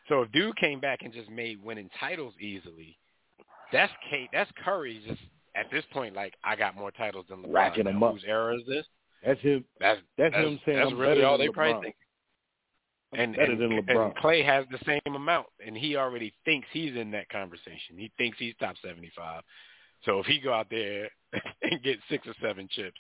[0.07, 2.97] So if Dude came back and just made winning titles easily,
[3.73, 4.29] that's Kate.
[4.31, 5.01] That's Curry.
[5.05, 5.19] Just
[5.57, 7.53] at this point, like I got more titles than LeBron.
[7.53, 8.13] Racking them up.
[8.13, 8.85] Whose era is this?
[9.25, 9.65] That's him.
[9.79, 11.95] That's That's him saying, That's "I'm really all they probably LeBron." think.
[13.13, 16.67] I'm And, better and, than and Clay has the same amount, and he already thinks
[16.71, 17.97] he's in that conversation.
[17.97, 19.43] He thinks he's top seventy-five.
[20.03, 21.09] So if he go out there
[21.63, 22.99] and get six or seven chips,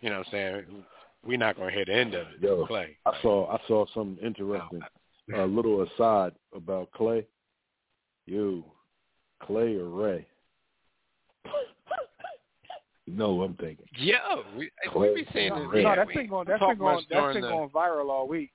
[0.00, 0.84] you know what I'm saying?
[1.26, 2.40] We're not going to hear the end of it.
[2.40, 2.96] Yo, Clay.
[3.06, 4.80] I saw I saw something interesting.
[5.34, 7.26] A little aside about Clay.
[8.26, 8.64] You,
[9.42, 10.26] Clay or Ray?
[13.06, 13.86] You know what I'm thinking.
[13.96, 14.16] Yo,
[14.56, 15.10] we, Clay.
[15.10, 15.64] we be saying No, this.
[15.66, 16.46] no, No, yeah, we been going.
[16.46, 17.04] don't That's talk been going.
[17.10, 18.50] That's been the- going viral all week.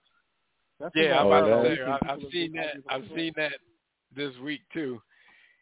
[0.79, 2.93] That's been Yeah, I'm going about viral to say, I, I've seen have that.
[2.93, 3.51] I've seen that
[4.15, 5.01] this week too.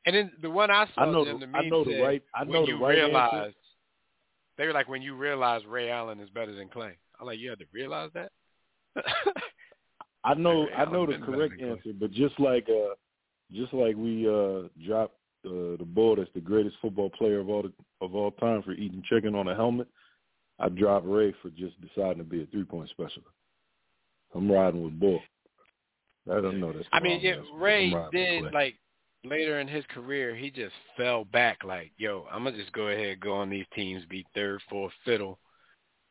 [0.05, 1.91] And then the one I saw, I know Jim, the- the I meme know the
[1.91, 3.07] said, right- I know when the you right answer.
[3.07, 3.53] realize,
[4.57, 6.93] they were like, when you realize Ray Allen is better than Clay.
[7.19, 8.31] I'm like, you had to realize that.
[10.23, 12.93] I know Ray I know Allen's the correct answer, but just like uh
[13.51, 15.15] just like we uh dropped
[15.47, 18.73] uh, the bull as the greatest football player of all the, of all time for
[18.73, 19.87] eating chicken on a helmet,
[20.59, 23.27] I dropped Ray for just deciding to be a three point specialist.
[24.35, 25.21] I'm riding with Bull.
[26.29, 28.75] I don't know that's I mean, yeah, Ray I'm riding with did like
[29.23, 31.63] later in his career, he just fell back.
[31.63, 35.39] Like, yo, I'm gonna just go ahead, go on these teams, be third, fourth, fiddle.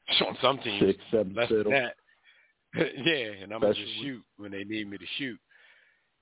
[0.21, 1.73] On some teams, six, seven, less fiddle.
[1.73, 1.95] than that.
[3.05, 5.39] yeah, and I'm gonna just shoot when they need me to shoot.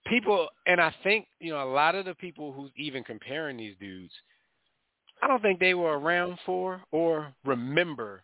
[0.06, 3.74] People, and I think you know a lot of the people who's even comparing these
[3.80, 4.12] dudes,
[5.22, 8.22] I don't think they were around for or remember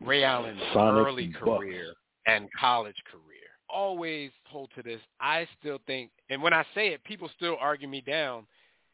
[0.00, 1.44] Ray Allen's Sonics early Bucks.
[1.44, 1.94] career
[2.26, 3.36] and college career.
[3.72, 5.00] Always hold to this.
[5.20, 8.46] I still think, and when I say it, people still argue me down,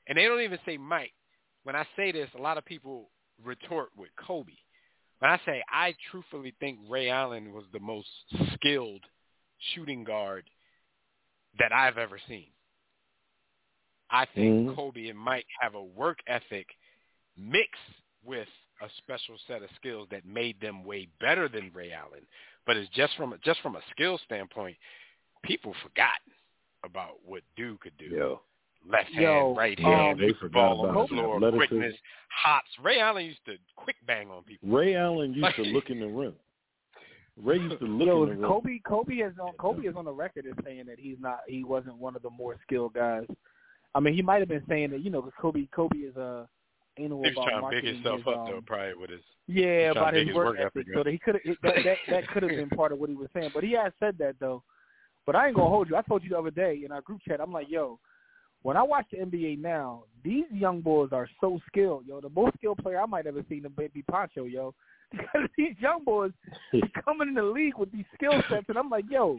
[0.06, 1.14] and they don't even say Mike.
[1.64, 3.08] When I say this, a lot of people
[3.42, 4.52] retort with Kobe.
[5.20, 8.08] When I say I truthfully think Ray Allen was the most
[8.52, 9.02] skilled
[9.74, 10.44] shooting guard
[11.58, 12.46] that I've ever seen.
[14.10, 14.74] I think Mhm.
[14.76, 16.76] Kobe and Mike have a work ethic
[17.36, 17.80] mixed
[18.22, 18.48] with
[18.80, 22.26] a special set of skills that made them way better than Ray Allen.
[22.66, 24.76] But it's just from just from a skill standpoint,
[25.42, 26.20] people forgot
[26.84, 28.06] about what Dude could do.
[28.06, 28.42] Yo,
[28.88, 31.20] Left hand, Yo, right um, hand, they put the forgot ball on about the his
[31.22, 31.56] floor, athleticism.
[31.56, 32.78] quickness, hops.
[32.78, 34.68] Ray Allen used to quick bang on people.
[34.68, 36.36] Ray Allen used to look in the rim.
[37.42, 38.48] Ray used to look Yo, in the rim.
[38.48, 41.64] Kobe, Kobe is on Kobe is on the record as saying that he's not, he
[41.64, 43.26] wasn't one of the more skilled guys.
[43.94, 46.46] I mean, he might have been saying that, you know, 'cause Kobe, Kobe is uh,
[46.98, 49.20] anal He was about trying to big himself his, up um, though, probably with his.
[49.48, 50.70] Yeah, He's trying to about his his work work ethic.
[50.76, 53.16] ethic So that he could that that, that could have been part of what he
[53.16, 53.50] was saying.
[53.54, 54.62] But he has said that though.
[55.24, 55.96] But I ain't gonna hold you.
[55.96, 57.40] I told you the other day in our group chat.
[57.40, 57.98] I'm like, yo,
[58.62, 62.04] when I watch the NBA now, these young boys are so skilled.
[62.06, 64.44] Yo, the most skilled player I might ever seen the baby Poncho.
[64.44, 64.74] Yo,
[65.12, 66.32] because these young boys
[66.72, 69.38] be coming in the league with these skill sets, and I'm like, yo.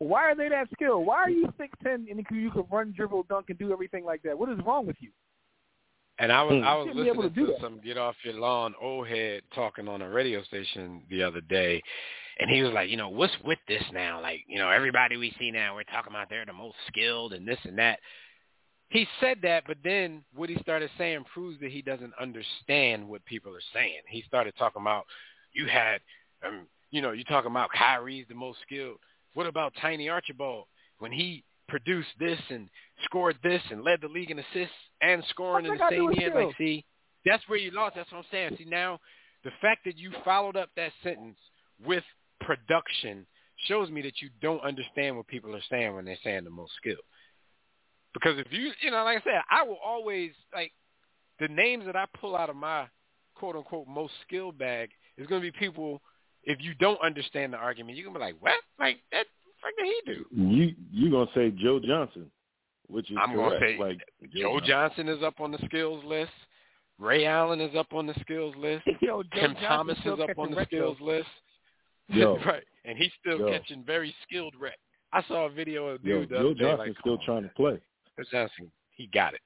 [0.00, 1.06] Why are they that skilled?
[1.06, 4.22] Why are you six ten and you can run, dribble, dunk, and do everything like
[4.22, 4.38] that?
[4.38, 5.10] What is wrong with you?
[6.18, 6.64] And I was Mm.
[6.64, 7.60] I was You shouldn't be able listening to to, do that.
[7.60, 11.82] some get off your lawn old head talking on a radio station the other day,
[12.38, 14.20] and he was like, you know, what's with this now?
[14.20, 17.46] Like, you know, everybody we see now, we're talking about they're the most skilled and
[17.46, 18.00] this and that.
[18.90, 23.24] He said that, but then what he started saying proves that he doesn't understand what
[23.26, 24.00] people are saying.
[24.08, 25.04] He started talking about
[25.52, 26.00] you had,
[26.46, 28.98] um, you know, you're talking about Kyrie's the most skilled.
[29.34, 30.64] What about Tiny Archibald
[30.98, 32.68] when he produced this and
[33.04, 35.96] scored this and led the league in assists and scoring in the that got to
[35.96, 36.46] do same year?
[36.46, 36.84] Like, see,
[37.26, 37.96] that's where you lost.
[37.96, 38.56] That's what I'm saying.
[38.58, 38.98] See, now
[39.44, 41.36] the fact that you followed up that sentence
[41.84, 42.04] with
[42.40, 43.26] production
[43.66, 46.72] shows me that you don't understand what people are saying when they're saying the most
[46.76, 46.98] skilled.
[48.14, 50.72] Because if you, you know, like I said, I will always like
[51.40, 52.86] the names that I pull out of my
[53.34, 56.00] quote unquote most skilled bag is going to be people.
[56.44, 58.54] If you don't understand the argument, you're gonna be like, "What?
[58.78, 59.26] Like that?
[59.60, 62.30] What did he do?" You you gonna say Joe Johnson,
[62.86, 63.72] which is I'm gonna correct.
[63.72, 63.98] say like
[64.34, 66.30] Joe Johnson is up on the skills list.
[66.98, 68.86] Ray Allen is up on the skills list.
[69.00, 71.06] Yo, Joe Tim Johnson Thomas is up on the skills though.
[71.06, 71.28] list.
[72.08, 72.38] Yo.
[72.46, 73.50] right, and he's still Yo.
[73.50, 74.78] catching very skilled wreck.
[75.12, 77.12] I saw a video of a Yo, dude the Joe other day, Johnson's like, still
[77.14, 77.78] on, trying to play.
[78.18, 79.40] Joe Johnson, he got it.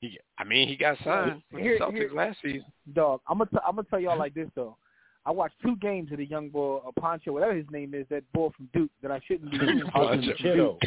[0.00, 2.64] He, I mean, he got signed with Here- the Celtics here- last season.
[2.94, 4.76] Dog, I'm gonna t- I'm gonna tell y'all like this though.
[5.26, 8.24] I watched two games of the young boy, uh, Poncho, whatever his name is, that
[8.32, 9.90] boy from Duke that I shouldn't be rooting for.
[9.90, 10.32] Poncho.
[10.32, 10.78] Cheto.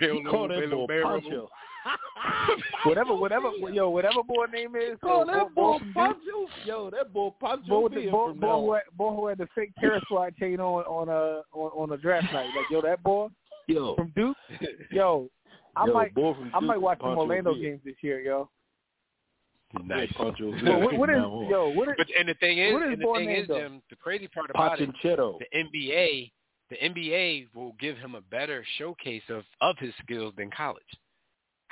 [0.00, 1.02] Hell, Call that boy.
[1.02, 1.50] Poncho.
[2.84, 4.96] whatever, whatever, yo, whatever boy name is.
[5.00, 6.46] Call yo, that boy, boy Poncho.
[6.64, 9.38] Yo, that boy Poncho boy, with the, being boy, boy, who had, boy who had
[9.38, 10.00] the fake terror
[10.38, 12.50] chain on on a on, on a draft night.
[12.56, 13.26] Like yo, that boy
[13.66, 14.36] Yo, from Duke.
[14.92, 15.28] Yo,
[15.76, 18.48] I yo, might boy I might watch some Poncho Orlando games this year, yo.
[19.84, 20.12] Nice.
[20.12, 21.48] Poncho Yo, Villa what, what from is now on.
[21.50, 21.68] yo?
[21.70, 23.46] What is But and the thing is, What is and the thing is.
[23.46, 25.38] Jim, the crazy part about it, Panchetto.
[25.38, 26.30] the NBA,
[26.68, 30.82] the NBA will give him a better showcase of of his skills than college.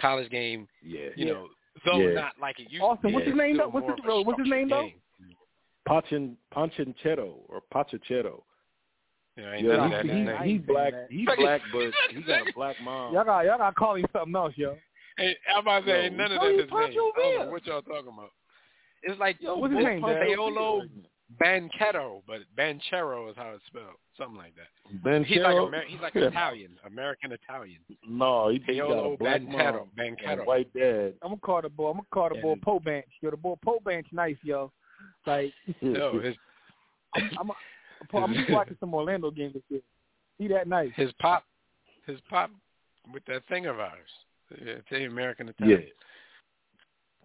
[0.00, 1.10] College game, Yeah.
[1.14, 1.32] you Yeah.
[1.34, 1.48] know,
[1.84, 2.14] though Yeah.
[2.14, 3.14] not like it used Austin, to.
[3.14, 3.68] what's be, his name, though?
[3.68, 4.88] What's his- of what's his name, though?
[4.88, 4.96] structured.
[5.86, 8.42] Pachin Panchincheto or Pachachetto.
[9.40, 10.42] You ain't Yeah, none of he's, that.
[10.42, 10.92] he's, he's black.
[10.92, 11.06] that.
[11.10, 13.14] He's black, but he got a black mom.
[13.14, 14.76] y'all got y'all got to call him something else, yo.
[15.16, 16.76] Hey, I'm about to say, Yo, ain't none of no, that his name.
[16.78, 17.50] I don't know Villa.
[17.50, 18.30] what y'all talking about.
[19.02, 20.36] It's like Yo, What's his boy, name, Pancho Dad?
[20.36, 20.82] Paolo
[21.40, 25.02] Banchero, but Banchero is how it's spelled, something like that.
[25.04, 27.78] Ben He's like Amer- he's like Italian, American Italian.
[28.08, 30.46] No, he, he got a black Banchero, mom and Banchero.
[30.46, 31.14] white dad.
[31.22, 31.90] I'm gonna call the boy.
[31.90, 33.06] I'm gonna call the boy And- Poe Bench.
[33.22, 34.72] Yo, the boy Poe Bench, nice, yo.
[35.26, 36.34] Like No, his
[37.14, 37.50] I'm I'm,
[38.14, 39.80] I'm, I'm just watching some Orlando games this year.
[40.38, 40.90] He that nice.
[40.96, 41.44] his pop,
[42.06, 42.50] his pop
[43.12, 44.08] with that thing of ours.
[44.64, 45.66] Yeah, the American Yeah.
[45.66, 45.88] Italian.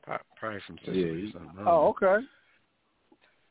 [0.05, 1.63] Pop, probably from Sicily Yeah, or he- something.
[1.65, 2.25] Oh, okay.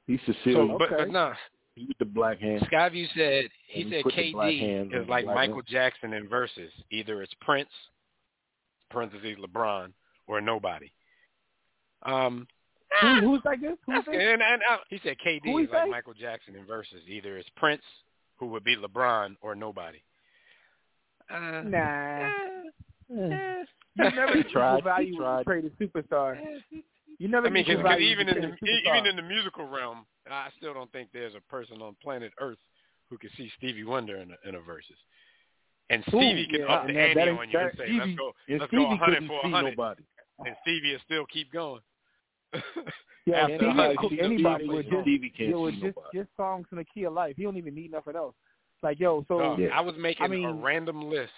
[0.07, 0.79] He's So, Sicilian.
[0.79, 1.05] but, okay.
[1.05, 1.33] but no,
[1.75, 2.61] He with the black hand.
[2.71, 5.67] Skyview said he And said put KD hands is like Michael hand.
[5.67, 6.71] Jackson in verses.
[6.91, 7.71] Either it's Prince,
[8.91, 9.93] parentheses LeBron,
[10.29, 10.93] or nobody.
[12.05, 12.47] Um,
[13.01, 13.77] Who, who's like this?
[13.87, 14.17] Who's that's this?
[14.19, 15.91] And, and, uh, he said KD he is like say?
[15.91, 17.01] Michael Jackson in verses.
[17.09, 17.83] Either it's Prince,
[18.37, 19.99] who would be LeBron, or nobody.
[21.31, 21.79] Uh, Nah.
[21.79, 22.29] eh,
[23.11, 23.65] You
[23.97, 26.39] never He equal tried, he value when you trade a superstar.
[27.19, 28.97] You never I mean, equal because even in the trade a superstar.
[28.97, 32.59] even in the musical realm, I still don't think there's a person on planet Earth
[33.11, 34.97] who could see Stevie Wonder in a, in a versus.
[35.91, 38.33] And Ooh, Stevie can yeah, up the ante on you and say, Stevie, "Let's go,
[38.49, 40.03] let's Stevie go 100 couldn't for see 100," nobody.
[40.47, 41.81] and Stevie will still keep going.
[43.27, 46.67] Yeah, After Stevie, nobody anybody Stevie would just, Stevie can't yo, see just just songs
[46.69, 47.35] from the key of life.
[47.39, 48.35] He don't even need nothing else.
[48.83, 49.69] Like yo, so Dog, Yeah.
[49.69, 51.33] I was making I mean- a random list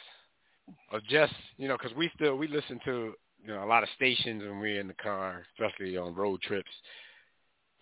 [0.91, 3.89] of just you know because we still we listen to you know a lot of
[3.95, 6.71] stations when we're in the car, especially on road trips.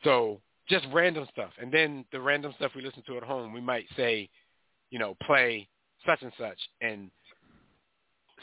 [0.03, 3.61] So just random stuff, and then the random stuff we listen to at home, we
[3.63, 4.29] might say,
[4.91, 5.67] you know, play
[6.05, 7.11] such and such, and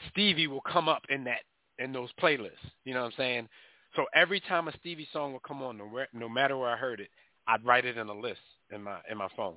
[0.09, 1.41] Stevie will come up in that
[1.77, 2.49] in those playlists.
[2.83, 3.49] You know what I'm saying?
[3.95, 6.77] So every time a Stevie song would come on, no, where, no matter where I
[6.77, 7.09] heard it,
[7.47, 8.39] I'd write it in a list
[8.71, 9.55] in my in my phone,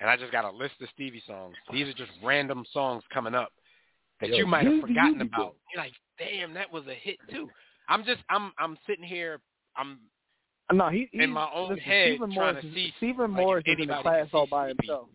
[0.00, 1.54] and I just got a list of Stevie songs.
[1.72, 3.50] These are just random songs coming up
[4.20, 5.54] that Yo, you might have forgotten about.
[5.72, 7.48] You're like, damn, that was a hit too.
[7.88, 9.40] I'm just I'm I'm sitting here.
[9.76, 9.98] I'm
[10.72, 13.40] no, he in he's- my own listen, head Stephen trying Morris to see, Stephen like,
[13.40, 15.08] Morris is in the class all by himself.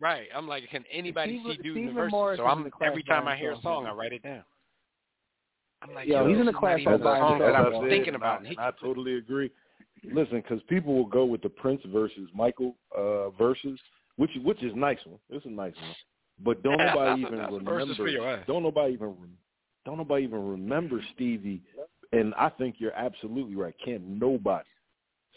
[0.00, 0.28] right.
[0.34, 2.10] I'm like, can anybody Stephen- see dude in Stephen the?
[2.10, 4.44] Morris So I'm every time I hear a song, I write it down.
[5.82, 7.74] I'm like, Yo, yo, he's in this the class not all by song that himself,
[7.74, 8.32] I'm said, thinking about.
[8.34, 9.50] I, And he- and I totally agree.
[10.12, 13.78] Listen, because people will go with the Prince versus Michael uh, versus,
[14.16, 15.18] which which is nice one.
[15.30, 15.94] It's a nice one,
[16.44, 18.46] but don't nobody even that's a versus for your remember.
[18.46, 19.38] Don't nobody even rem-
[19.84, 21.62] don't nobody even remember Stevie.
[22.12, 23.74] And I think you're absolutely right.
[23.84, 24.64] Can't nobody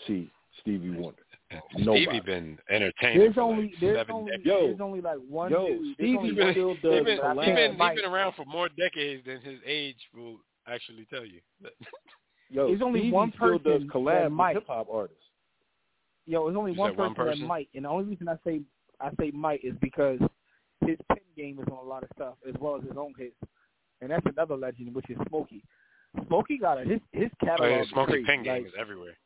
[0.05, 0.29] see
[0.61, 1.23] Stevie Wonder.
[1.77, 2.05] Nobody.
[2.05, 4.45] Stevie been entertaining There's for only like there's seven only decades.
[4.45, 5.95] Yo, there's only like one yo, dude.
[5.95, 7.95] Stevie been- still He's does been, but I he can't been, he fight.
[7.95, 10.37] been around for more decades than his age will
[10.67, 11.41] actually tell you.
[12.51, 15.23] Yo, There's only Stevie one still person does collab that with hip hop artists.
[16.25, 17.41] Yo, there's only one said one person, person?
[17.41, 18.61] that might, and the only reason I say
[19.01, 20.19] I say might is because
[20.85, 23.35] his pen game is on a lot of stuff as well as his own hits,
[24.01, 25.63] and that's another legend, which is Smokey.
[26.27, 27.71] Smokey got a his his Oh, catalog.
[27.71, 28.23] yeah, is Smokey.
[28.25, 29.17] Pen game Like, is everywhere.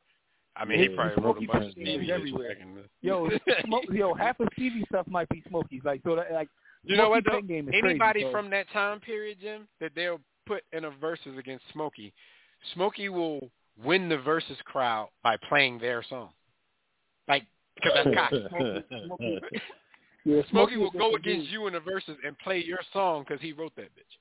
[0.56, 2.56] I mean, he probably Smokey wrote a bunch of Pen game Stevie is everywhere.
[2.60, 3.30] the- yo,
[3.66, 5.82] Smoke, yo, half of Stevie stuff might be Smokey's.
[5.84, 6.48] Like so, that, like
[6.84, 7.40] You know what Smokey though?
[7.42, 10.92] Pen game Anybody crazy, so- from that time period, Jim, that they'll put in a
[10.92, 12.14] versus against Smokey,
[12.76, 13.50] Smokey will
[13.84, 16.30] win the versus crowd by playing their song.
[17.28, 17.44] Like
[17.76, 18.46] because that's cocky.
[18.50, 19.40] Smokey, Smokey,
[20.26, 23.54] yeah, Smokey will go against you in the verses and play your song because he
[23.54, 24.18] wrote that bitch.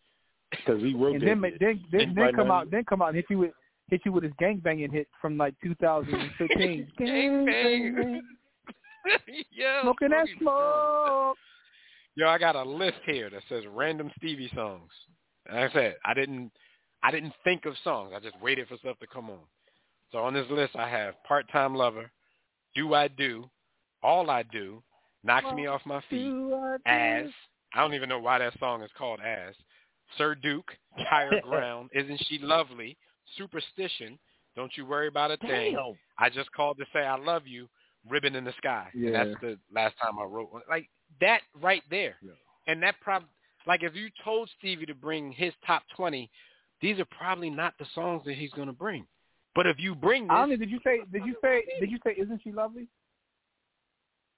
[0.50, 1.60] Because he wrote and that then ma- shit.
[1.60, 3.50] then then, And then right come now out then come out and hit you with
[3.88, 6.88] hit you with his gang banging hit from like 2015.
[6.98, 8.22] Gang bang.
[9.52, 11.36] yeah, Smoking that smoke.
[12.14, 14.90] Yo, I got a list here that says random Stevie songs.
[15.50, 16.52] Like I said, I didn't
[17.02, 18.12] I didn't think of songs.
[18.14, 19.40] I just waited for stuff to come on.
[20.12, 22.10] So on this list I have Part Time Lover,
[22.74, 23.50] Do I Do,
[24.02, 24.82] All I Do,
[25.24, 26.32] Knocks Me Off My Feet,
[26.86, 27.28] As.
[27.74, 29.54] I don't even know why that song is called As.
[30.18, 32.96] Sir Duke, Higher Ground, Isn't She Lovely,
[33.36, 34.18] Superstition,
[34.56, 35.74] Don't You Worry About a Thing.
[35.74, 35.94] Damn.
[36.18, 37.68] I just called to say I love you,
[38.08, 38.88] Ribbon in the Sky.
[38.92, 39.24] And Yeah.
[39.24, 40.62] that's the last time I wrote one.
[40.68, 40.88] Like
[41.20, 42.16] that right there.
[42.22, 42.32] Yeah.
[42.66, 43.24] And that prob
[43.66, 46.30] like if you told Stevie to bring his top twenty,
[46.80, 49.06] these are probably not the songs that he's gonna bring.
[49.54, 50.46] But if you bring this I.
[50.56, 51.00] Did you say?
[51.12, 51.62] Did you say?
[51.80, 52.14] Did you say?
[52.18, 52.88] Isn't she lovely?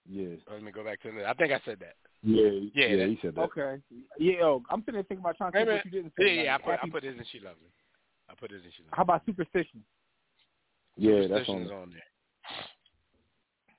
[0.07, 0.37] Yeah.
[0.49, 1.95] Oh, let me go back to the I think I said that.
[2.23, 3.41] Yeah, Yeah, yeah, that- he said that.
[3.43, 3.77] Okay.
[4.19, 4.39] Yeah.
[4.41, 6.27] Yo, I'm sitting there thinking about trying to Wait a think what you didn't Yeah,
[6.27, 6.45] say.
[6.45, 7.69] yeah, I like, put I put Isn't She Lovely.
[8.31, 9.83] I put Isn't She How about superstition?
[10.97, 11.75] Yeah, that's on there.
[11.77, 12.03] on there.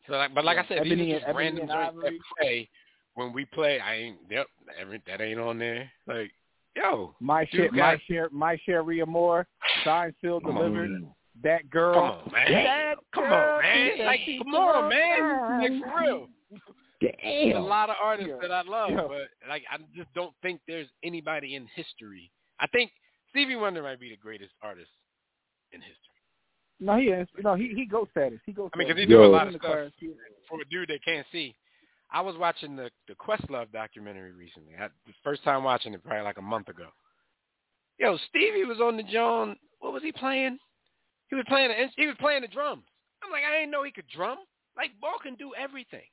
[0.07, 2.69] So like, but like I said, Ebony these are just Ebony random joints that play
[3.15, 3.79] when we play.
[3.79, 4.47] I ain't yep,
[4.79, 5.89] every, that ain't on there.
[6.07, 6.31] Like,
[6.75, 9.47] yo, My Dude share, got- my share, my Cherie Amour,
[9.83, 10.91] signed, sealed, Come delivered.
[10.91, 11.93] on, That girl.
[11.93, 16.01] come on, man, That come girl on, man, like, a come on, man, like for
[16.03, 16.27] real.
[17.01, 18.47] There's a lot of artists Yeah.
[18.47, 19.05] that I love, Yeah.
[19.07, 22.31] but like I just don't think there's anybody in history.
[22.59, 22.91] I think
[23.35, 24.89] Stevie Wonder might be the greatest artist
[25.73, 25.99] in history.
[26.79, 27.27] No, he is.
[27.43, 28.39] No, he he goes status.
[28.45, 28.69] He goes.
[28.73, 30.09] I mean, because he do a lot of In the stuff
[30.47, 31.53] for a dude that can't see.
[32.11, 34.73] I was watching the the Questlove documentary recently.
[34.79, 36.87] I, the first time watching it, probably like a month ago.
[37.97, 39.57] Yo, Stevie was on the John.
[39.79, 40.57] What was he playing?
[41.29, 41.69] He was playing.
[41.69, 42.83] The, he was playing the drums.
[43.21, 44.37] I'm like, I didn't know he could drum.
[44.77, 46.07] Like, Ball can do everything.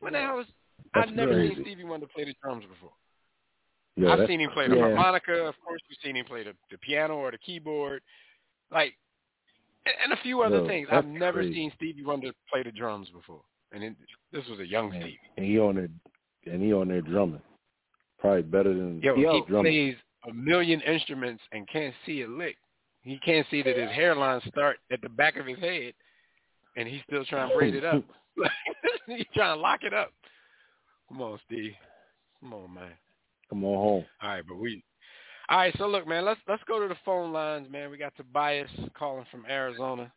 [0.00, 0.46] When the hell was?
[0.94, 1.54] That's I've never crazy.
[1.54, 2.92] seen Stevie Wonder play the drums before.
[3.96, 4.82] Yeah, I've seen him play the Yeah.
[4.82, 5.44] harmonica.
[5.44, 8.02] Of course, we've seen him play the, the piano or the keyboard,
[8.70, 8.94] like,
[9.84, 10.88] and, and a few other Yo, things.
[10.90, 11.54] I've never crazy.
[11.54, 13.94] seen Stevie Wonder play the drums before, and it,
[14.32, 15.20] this was a young Man, Stevie.
[15.36, 15.88] And he on there,
[16.52, 17.42] and he on there drumming.
[18.18, 19.72] Probably better than Yo, Yo, he drumming.
[19.72, 19.96] plays
[20.28, 22.56] a million instruments and can't see a lick.
[23.02, 25.92] He can't see that his hairline start at the back of his head,
[26.76, 28.02] and he's still trying to braid it up.
[29.06, 30.12] he's trying to lock it up.
[31.08, 31.72] Come on, Steve.
[32.40, 32.92] Come on, man.
[33.52, 34.04] Come on home.
[34.22, 34.82] All right, but we.
[35.50, 37.90] All right, so look, man, let's let's go to the phone lines, man.
[37.90, 40.10] We got Tobias calling from Arizona,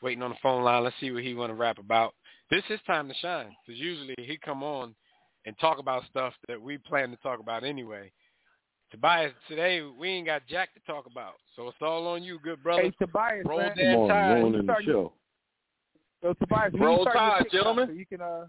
[0.00, 0.84] waiting on the phone line.
[0.84, 2.14] Let's see what he want to rap about.
[2.50, 4.94] This is time to shine, because usually he come on
[5.44, 8.10] and talk about stuff that we plan to talk about anyway.
[8.90, 12.62] Tobias, today we ain't got Jack to talk about, so it's all on you, good
[12.62, 12.82] brother.
[12.84, 13.76] Hey, Tobias, Roll man.
[13.76, 14.32] damn Come on, tide.
[14.40, 15.12] ruining the Start your- show.
[16.22, 17.86] So Tobias, when Roll you start your Tide, gentlemen.
[17.88, 18.46] So you can uh,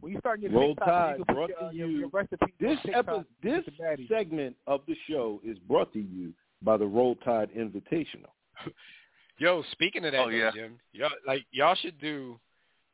[0.00, 2.54] when you start your Roll TikTok, Tide, you can brought your, to you- your recipes
[2.60, 6.32] This on TikTok epi- this segment of the show is brought to you
[6.62, 8.30] by the Roll Tide Invitational.
[9.38, 10.50] Yo, speaking of that, Oh, yeah.
[10.52, 12.38] Jim, y'all like y'all should do,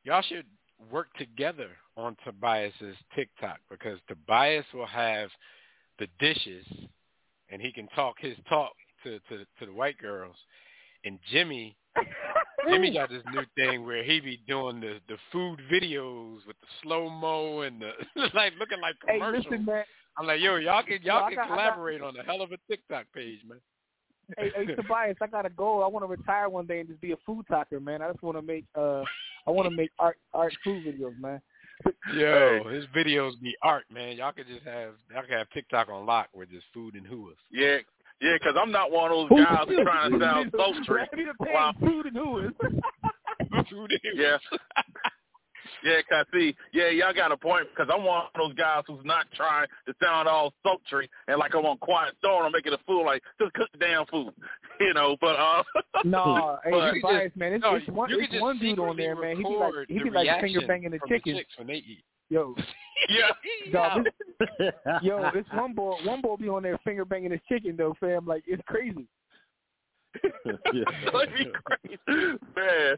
[0.05, 0.47] y'all should
[0.91, 5.29] work together on Tobias's TikTok because Tobias will have
[6.01, 6.67] the dishes,
[7.51, 8.73] and he can talk his talk
[9.05, 10.37] to to to the white girls,
[11.05, 11.77] and Jimmy.
[12.69, 16.67] Jimmy got this new thing where he be doing the the food videos with the
[16.83, 17.91] slow mo and the
[18.35, 19.85] like looking like Hey, listen, man.
[20.19, 22.43] I'm like, yo, y'all can y'all I can got- I got- collaborate on a hell
[22.43, 23.59] of a TikTok page, man.
[24.39, 25.83] Hey, hey, Tobias, I got a goal.
[25.83, 28.01] I want to retire one day and just be a food talker, man.
[28.03, 29.03] I just want to make uh,
[29.47, 31.41] I want to make art art food videos, man.
[32.15, 34.17] Yo, his videos be art, man.
[34.17, 37.35] Y'all could just have y'all could have TikTok on lock with just food and hooas.
[37.51, 37.79] Yeah,
[38.23, 41.03] yeah, because I'm not one of those guys who's trying to sound sultry.
[41.11, 41.73] Let me the Wow.
[41.81, 42.53] food and who is.
[43.71, 43.93] food.
[44.15, 44.39] Yeah.
[45.85, 47.67] Yeah, cause see, yeah, y'all got a point.
[47.77, 51.55] Cause I'm one of those guys who's not trying to sound all sultry and like
[51.57, 52.47] I'm on Quiet Storm.
[52.47, 53.05] I'm making a fool.
[53.05, 54.33] Like just cook the damn food,
[54.81, 55.17] you know.
[55.21, 55.63] But uh,
[56.05, 59.37] No, hey, But- Tobias, man, it's, No, it's one, it's one dude on there, man.
[59.37, 61.37] He be like, he be like finger banging the from chicken.
[61.37, 62.05] chicks when they eat.
[62.29, 62.55] Yo,
[63.09, 64.13] yeah, dog, this-
[65.03, 68.27] yo, this one boy, one boy be on there finger banging his chicken though, fam.
[68.27, 69.07] Like it's crazy.
[70.45, 70.85] yeah.
[71.11, 72.97] That'd be crazy, man.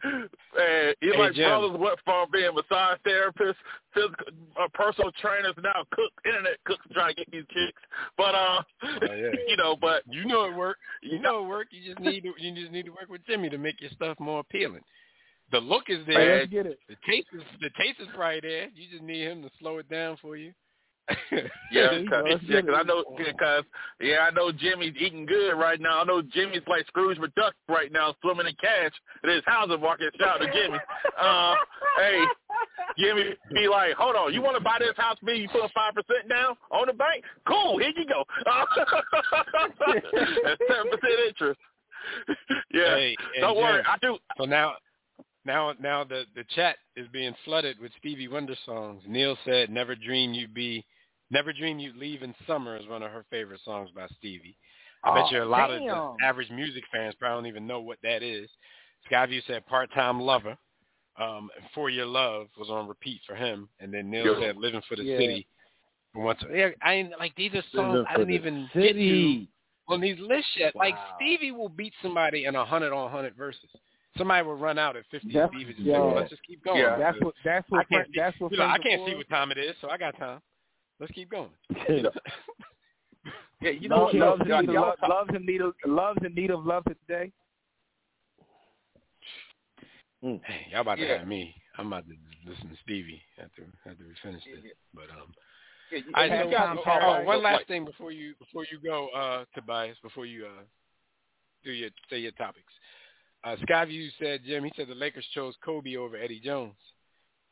[0.56, 1.48] Man, you Hey, like Jim.
[1.48, 3.54] brothers went from being massage therapists,
[3.94, 4.26] physical,
[4.60, 7.80] uh, personal trainers, now cook, internet cooks, trying to get these chicks.
[8.16, 9.30] But uh, yeah.
[9.46, 10.80] you know, but You know it worked.
[11.02, 11.72] You know it worked.
[11.72, 14.18] You just need to you just need to work with Jimmy to make your stuff
[14.18, 14.82] more appealing.
[15.52, 16.38] The look is there.
[16.38, 16.78] let's get it.
[16.88, 18.68] The taste is the taste is right there.
[18.74, 20.52] You just need him to slow it down for you.
[21.70, 22.74] Yeah, you cause, yeah, get 'cause it.
[22.74, 23.64] I know, because
[24.00, 26.00] yeah, I know Jimmy's eating good right now.
[26.00, 28.92] I know Jimmy's like Scrooge McDuck right now, swimming in cash
[29.22, 30.14] at his housing market.
[30.18, 30.78] Shout out to Jimmy.
[31.20, 31.54] Uh,
[31.98, 32.24] hey,
[32.96, 35.18] Jimmy, be like, hold on, you want to buy this house?
[35.22, 37.24] Me, you put five percent down on the bank.
[37.46, 38.24] Cool, here you go.
[38.46, 38.68] That's
[40.68, 41.60] seven percent interest.
[42.72, 44.18] yeah, Hey, don't worry, Jim, I do.
[44.36, 44.74] So now,
[45.44, 49.02] now, now the the chat is being flooded with Stevie Wonder songs.
[49.06, 50.84] Neil said, "Never dream you'd be,
[51.34, 54.56] never dream you'd leave in summer" is one of her favorite songs by Stevie.
[55.02, 55.88] I bet Oh, you a lot of damn.
[55.88, 58.48] the average music fans probably don't even know what that is.
[59.10, 60.56] Skyview said, "Part-time lover."
[61.16, 64.40] Um, For Your Love was on repeat for him, and then Neil Yeah.
[64.48, 65.18] said, "Living for the Yeah.
[65.18, 65.46] City."
[66.14, 68.92] And once, yeah, I ain't like these are songs Living I didn't the even get
[68.94, 69.46] to
[69.88, 70.74] on these lists yet.
[70.74, 73.70] Like Stevie will beat somebody in a hundred on hundred verses.
[74.16, 75.32] Somebody will run out at fifty.
[75.32, 75.94] That's- Stevie just yeah.
[75.94, 76.78] say, well, let's just keep going.
[76.80, 76.96] Yeah.
[76.96, 77.34] That's what.
[77.44, 77.88] That's I what.
[77.88, 78.52] can't Frank, see, that's what.
[78.52, 80.40] you know, I can't see what time it is, so I got time.
[81.00, 81.50] Let's keep going.
[83.60, 85.46] Yeah, you know, Loves, what, loves, y'all- in need of, y'all love, talk- loves in
[85.46, 87.32] need of loves in need of love today.
[90.20, 91.18] Hey, y'all about to Yeah.
[91.18, 91.54] have me.
[91.78, 92.14] I'm about to
[92.46, 94.72] listen to Stevie after after we finish this.
[94.92, 95.32] But um,
[95.90, 99.08] yeah, I you know, got- oh, one like- last thing before you before you go,
[99.08, 100.62] uh, Tobias, before you uh
[101.64, 102.72] do your say your topics.
[103.44, 106.76] Uh, Skyview said, Jim, he said the Lakers chose Kobe over Eddie Jones.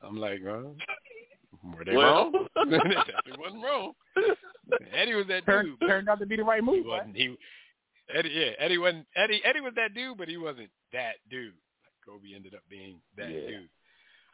[0.03, 0.75] I'm like, well,
[1.65, 2.31] were they Well.
[2.33, 2.47] wrong?
[2.71, 3.93] they definitely wasn't wrong.
[4.93, 5.89] Eddie was that Turned, dude.
[5.89, 6.85] turned out to be the right move.
[6.87, 6.99] right?
[7.07, 7.17] wasn't.
[7.17, 7.37] He
[8.15, 9.07] Eddie, yeah, Eddie wasn't.
[9.17, 11.55] Eddie, Eddie was that dude, but he wasn't that dude.
[11.85, 13.47] Like Kobe ended up being that Yeah.
[13.47, 13.69] dude.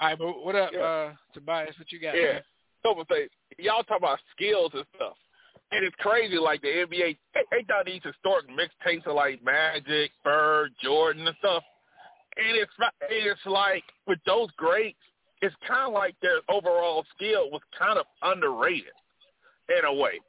[0.01, 0.81] All right, but what up, Yeah.
[0.81, 1.79] uh, Tobias?
[1.79, 2.15] What you got?
[2.17, 2.33] Yeah.
[2.35, 2.43] man?
[2.85, 3.29] couple things.
[3.59, 5.17] Y'all talk about skills and stuff.
[5.73, 10.13] And it's crazy, like the NBA, they, they done these historic mixtapes of like Magic,
[10.25, 11.63] Bird, Jordan, and stuff.
[12.37, 14.97] And it's not- it's like with those greats,
[15.43, 18.93] it's kind of like their overall skill was kind of underrated
[19.69, 20.21] in a way.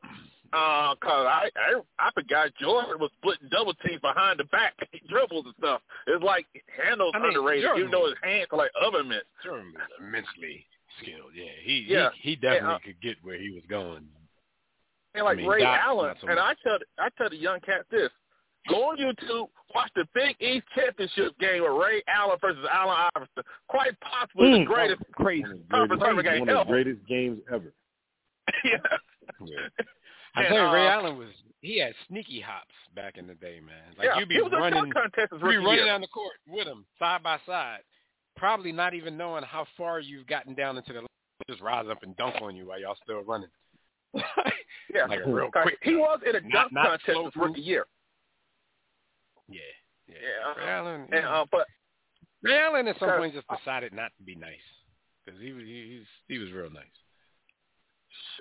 [0.52, 5.00] Uh, cause I, I I forgot Jordan was splitting double teams behind the back, he
[5.10, 5.82] dribbles and stuff.
[6.08, 6.48] It's like
[6.84, 9.26] handles I mean, underrated, Jordan even though his hands are like oven mitts.
[9.46, 10.66] Jordan was immensely
[11.02, 11.32] skilled.
[11.36, 12.10] Yeah, he Yeah.
[12.20, 14.08] he, he definitely And, uh, could get where he was going.
[15.14, 16.40] And like I mean, Ray Allen, so and.
[16.40, 18.10] I tell I tell the young cats this:
[18.70, 23.44] go on YouTube, watch the Big East championship game with Ray Allen versus Allen Iverson.
[23.68, 24.60] Quite possibly Mm.
[24.60, 25.44] the greatest Crazy.
[25.44, 26.70] One of the conference tournament greatest, game one of the ever.
[26.72, 27.74] greatest games ever.
[28.64, 28.78] yeah.
[29.46, 29.68] Yeah.
[30.36, 31.30] I tell you, Ray uh, Allen was
[31.62, 33.94] he had sneaky hops back in the day, man.
[33.98, 35.86] Like yeah, you'd be he was a running, dunk contest his you'd be running year.
[35.86, 37.80] down the court with him side by side,
[38.38, 41.06] probably not even knowing how far you've gotten down into the
[41.50, 43.50] just rise up and dunk on you while y'all still running.
[44.94, 45.78] Yeah, like a real quick.
[45.84, 47.86] He was in a dunk not contest slow his rookie year.
[49.50, 49.60] Yeah,
[50.08, 50.16] yeah.
[50.16, 50.64] Yeah.
[50.64, 51.66] Ray Allen, And uh, but
[52.44, 54.54] Ray Allen at some point just decided not to be nice
[55.26, 56.86] because he was he, he's, he was real nice.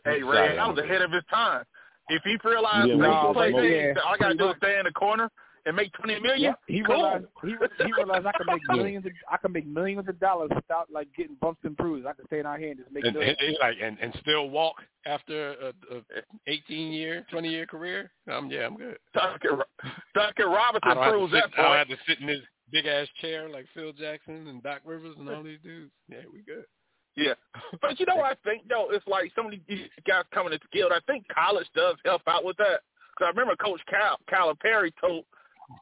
[0.04, 1.64] hey, Ray I was ahead of his time.
[2.08, 4.56] If he realized Yeah, that no, he played yeah, all I gotta pretty do is
[4.58, 5.30] stay in the corner
[5.68, 6.40] and make twenty million.
[6.40, 6.96] Yeah, he cool.
[6.96, 7.54] realized he,
[7.84, 9.04] he realized I could make millions.
[9.04, 12.06] Of, I could make millions of dollars without like getting bumps and bruises.
[12.08, 13.36] I could stay in our hand and just make And, millions.
[13.38, 16.00] and, and like and, and still walk after a, a
[16.46, 18.10] 18 year, 20 year career.
[18.32, 18.96] Um, yeah, I'm good.
[19.14, 19.60] Duncan,
[20.14, 22.40] Duncan Robinson don't, have to proves sit, that I don't have to sit in this
[22.72, 25.92] big ass chair like Phil Jackson and Doc Rivers and all these dudes.
[26.08, 26.64] Yeah, we good.
[27.14, 27.34] Yeah,
[27.82, 28.88] but you know what I think though?
[28.90, 30.92] It's like some of these guys coming in skilled.
[30.92, 32.80] I think college does help out with that.
[33.18, 35.24] Cause I remember Coach Cal Calipari told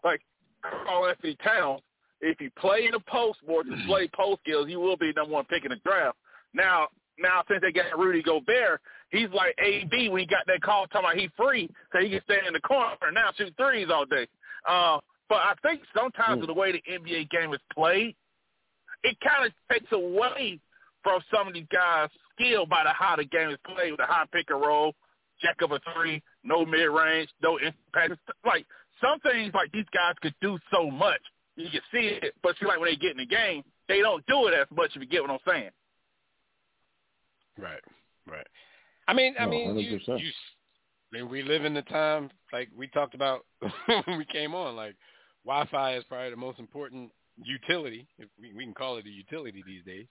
[0.05, 0.21] like
[0.63, 1.81] Karl-Anthony Towns,
[2.21, 5.45] if you play in the post more display post skills, you will be number one
[5.45, 6.17] pick in the draft.
[6.55, 8.81] Now, now since they got Rudy Gobert,
[9.11, 12.21] he's like AB when he got that call talking about he free, so he can
[12.25, 14.27] stand in the corner and now shoot threes all day.
[14.69, 18.15] Uh, but I think sometimes with the way the NBA game is played,
[19.03, 20.61] it kind of takes away
[21.03, 24.07] from some of these guys' skill by the how the game is played with the
[24.07, 24.95] high pick and roll,
[25.41, 28.21] jack up a three, no mid range, no impact.
[28.45, 28.67] Like
[29.01, 31.21] some things, like these guys could do so much.
[31.57, 34.25] You can see it, but see, like when they get in the game, they don't
[34.27, 34.91] do it as much.
[34.95, 35.71] If you get what I'm saying.
[37.59, 37.81] Right,
[38.31, 38.47] right.
[39.09, 40.21] I mean, I mean, you, 100%.
[40.21, 40.31] you,
[41.13, 43.47] I mean, we live in the time like we talked about
[43.87, 44.77] when we came on.
[44.77, 44.97] Like,
[45.45, 47.11] Wi-Fi is probably the most important
[47.43, 50.07] utility, if we, we can call it a utility these days.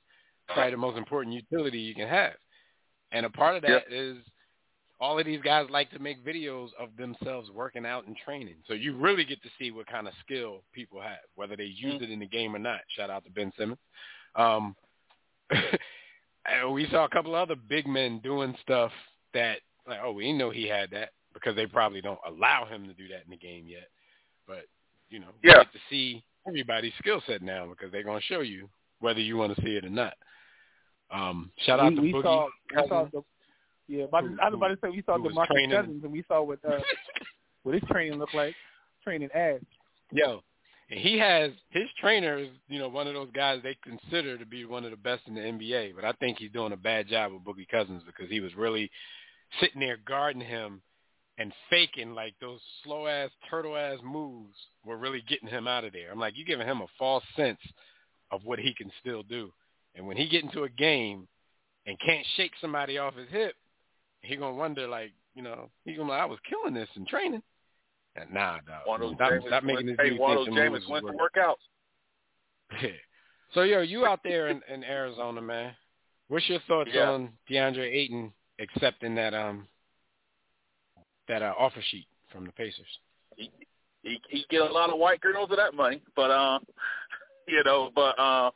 [0.48, 2.34] Probably the most important utility you can have,
[3.12, 4.18] and a part of that is
[5.00, 8.56] all of these guys like to make videos of themselves working out and training.
[8.68, 12.02] So you really get to see what kind of skill people have, whether they use
[12.02, 12.80] it in the game or not.
[12.96, 13.80] Shout out to Ben Simmons.
[14.36, 14.76] Um,
[16.72, 18.92] we saw a couple of other big men doing stuff
[19.34, 22.94] that, like, oh, we know he had that because they probably don't allow him to
[22.94, 23.90] do that in the game yet.
[24.48, 24.66] But
[25.10, 25.64] you know, you Yeah.
[25.64, 28.70] get to see everybody's skill set now because they're going to show you
[29.00, 30.14] whether you want to see it or not.
[31.12, 32.24] Um, shout out we, to we Boogie.
[32.24, 33.24] saw, we saw the
[33.88, 34.06] yeah.
[34.10, 36.60] But Who- I was about to say we saw training- Cousins, and we saw what
[36.66, 36.80] uh,
[37.64, 38.56] what his training looked like.
[39.04, 39.60] Training ass.
[40.12, 40.42] Yo,
[40.90, 44.46] and he has his trainer is you know one of those guys they consider to
[44.46, 47.08] be one of the best in the NBA, but I think he's doing a bad
[47.08, 48.90] job with Boogie Cousins because he was really
[49.60, 50.82] sitting there guarding him
[51.38, 54.56] and faking like those slow ass turtle ass moves
[54.86, 56.12] were really getting him out of there.
[56.12, 57.60] I'm like, you giving him a false sense
[58.32, 59.52] of what he can still do,
[59.96, 61.28] and when he get into a game
[61.88, 63.56] and can't shake somebody off his hip,
[64.26, 67.42] he gonna wonder like you know he gonna like, I was killing this in training.
[68.16, 68.86] And nah, dog.
[68.86, 70.72] One of those Stop, stop making this hey, dude one of think those the Jameis
[70.72, 71.42] moves is Winston working.
[71.44, 72.82] workouts.
[72.82, 72.90] Yeah.
[73.54, 75.74] So yo, you out there in, in Arizona, man.
[76.28, 77.10] What's your thoughts Yeah.
[77.12, 79.68] on DeAndre Ayton accepting that um
[81.30, 82.88] that uh, offer sheet from the Pacers?
[83.38, 83.52] He
[84.02, 86.60] he he get a lot of white girls with that money, but uh,
[87.48, 88.52] you know, but uh,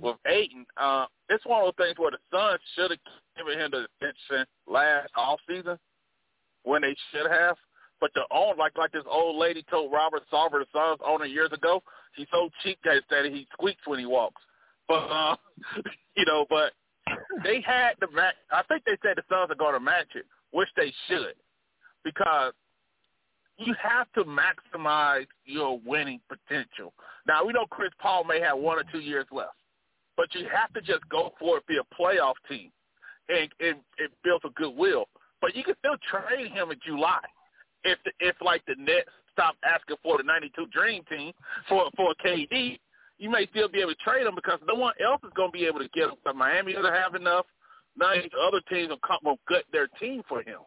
[0.00, 3.00] with Ayton, uh, it's one of those things where the Suns should have
[3.36, 5.78] given him the extension last off season
[6.62, 7.56] when they should have.
[8.00, 11.52] But the own like like this old lady told Robert Sarver, the Suns owner years
[11.52, 11.82] ago,
[12.16, 14.42] he's so cheap that he squeaks when he walks.
[14.88, 15.36] But uh,
[16.16, 16.72] you know, but
[17.44, 18.34] they had the match.
[18.50, 21.34] I think they said the Suns are going to match it, which they should,
[22.02, 22.54] because
[23.58, 26.94] you have to maximize your winning potential.
[27.28, 29.56] Now we know Chris Paul may have one or two years left,
[30.20, 32.70] but you have to just go for it, be a playoff team,
[33.30, 35.06] and and, and build a goodwill.
[35.40, 37.22] But you can still trade him in July
[37.84, 41.32] if if like the Nets stop asking for the '92 Dream Team
[41.70, 42.78] for for KD.
[43.16, 45.58] You may still be able to trade him because no one else is going to
[45.58, 46.16] be able to get him.
[46.22, 47.46] But Miami doesn't have enough.
[47.98, 50.60] None of these other teams will come will gut their team for him.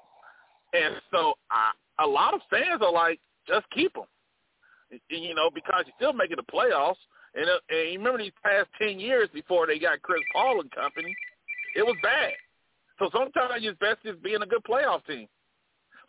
[0.74, 1.74] And so I,
[2.04, 4.10] a lot of fans are like, just keep him.
[5.10, 6.98] You know, because you're still making the playoffs.
[7.36, 10.72] And, uh, and you remember these past 10 years before they got Chris Paul and
[10.72, 11.16] company,
[11.76, 12.34] it was bad.
[13.00, 15.28] So sometimes it's best just being a good playoff team.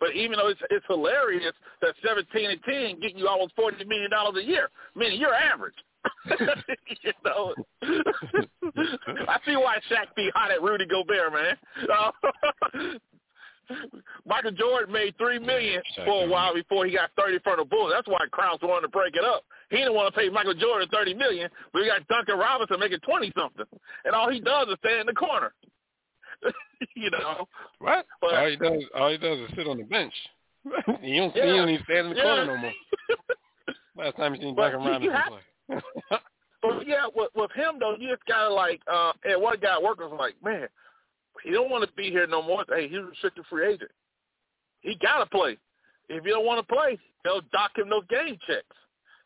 [0.00, 4.10] But even though it's, it's hilarious that 17 and 10 getting you almost $40 million
[4.12, 5.74] a year, meaning you're average.
[7.02, 11.56] you know, I see why Shaq be hot at Rudy Gobert, man.
[11.90, 12.10] Uh,
[14.26, 17.92] Michael Jordan made three million for a while before he got thirty from the Bulls.
[17.94, 19.44] That's why Krause wanted to break it up.
[19.70, 23.00] He didn't want to pay Michael Jordan thirty million, but he got Duncan Robinson making
[23.00, 23.66] twenty something,
[24.04, 25.52] and all he does is stand in the corner.
[26.94, 27.46] you know
[27.78, 28.06] what?
[28.20, 30.14] But, all he does, all he does is sit on the bench.
[31.02, 31.66] you don't see Yeah.
[31.66, 31.78] him.
[31.84, 32.22] Stand in the Yeah.
[32.22, 32.72] corner no more.
[33.96, 35.12] Last time you seen Duncan Robinson
[35.68, 35.80] play.
[36.62, 40.08] But yeah, with, with him though, you just gotta like, uh, and one guy working
[40.08, 40.66] was like, man,
[41.42, 42.64] he don't want to be here no more.
[42.68, 43.90] Hey, he's a restricted free agent.
[44.80, 45.58] He gotta play.
[46.08, 48.76] If you don't want to play, they'll dock him those game checks.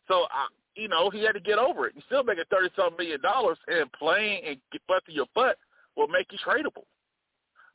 [0.07, 0.47] So, I,
[0.77, 1.95] you know, he had to get over it.
[1.97, 5.59] You still making thirty some million dollars, and playing and get busting your butt
[5.97, 6.85] will make you tradable.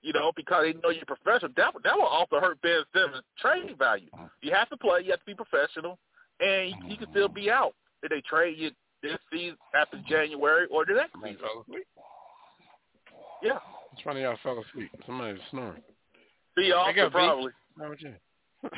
[0.02, 1.52] You know, because they know you're professional.
[1.56, 4.10] That that will also hurt Ben Simmons' trading value.
[4.42, 5.02] You have to play.
[5.04, 6.00] You have to be professional,
[6.40, 8.72] and you, you can still be out if they trade you
[9.02, 11.38] this season after January or the next season.
[13.42, 13.60] Yeah,
[13.94, 14.90] It's funny y'all fell asleep.
[15.06, 15.82] Somebody was snoring.
[16.58, 17.52] See, Wake awesome up, probably.
[17.78, 18.14] How about you?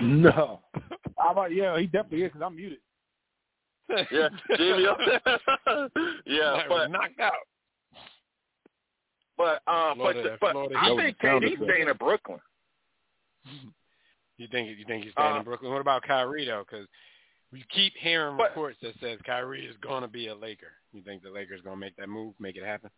[0.02, 0.60] No.
[1.20, 1.78] How about yeah?
[1.80, 2.80] He definitely is because I'm muted.
[3.90, 4.84] Yeah, Jimmy.
[6.26, 7.34] yeah, That was but knocked out.
[9.38, 12.40] but uh, Florida- but but I think sound KD's staying in Brooklyn.
[14.38, 15.72] You think you think he's staying Uh, in Brooklyn?
[15.72, 16.64] What about Kyrie though?
[16.70, 16.88] Because
[17.52, 20.72] we keep hearing But- reports that says Kyrie is going to be a Laker.
[20.94, 22.90] You think the Lakers going to make that move, make it happen?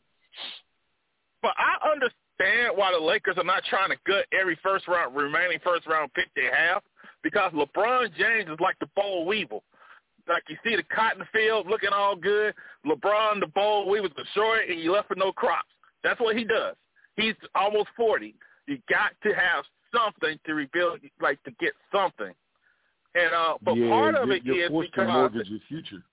[1.47, 5.59] But I understand why the Lakers are not trying to gut every first round remaining
[5.63, 6.81] first round pick they have
[7.23, 9.63] because LeBron James is like the boll weevil.
[10.27, 12.53] Like you see the cotton field looking all good,
[12.85, 15.69] LeBron the boll weevil destroyed and you left with no crops.
[16.03, 16.75] That's what he does.
[17.15, 18.35] He's almost forty.
[18.65, 19.63] You got to have
[19.95, 22.33] something to rebuild, like to get something.
[23.15, 26.03] And uh, but yeah, part of it is forced to because mortgage your future.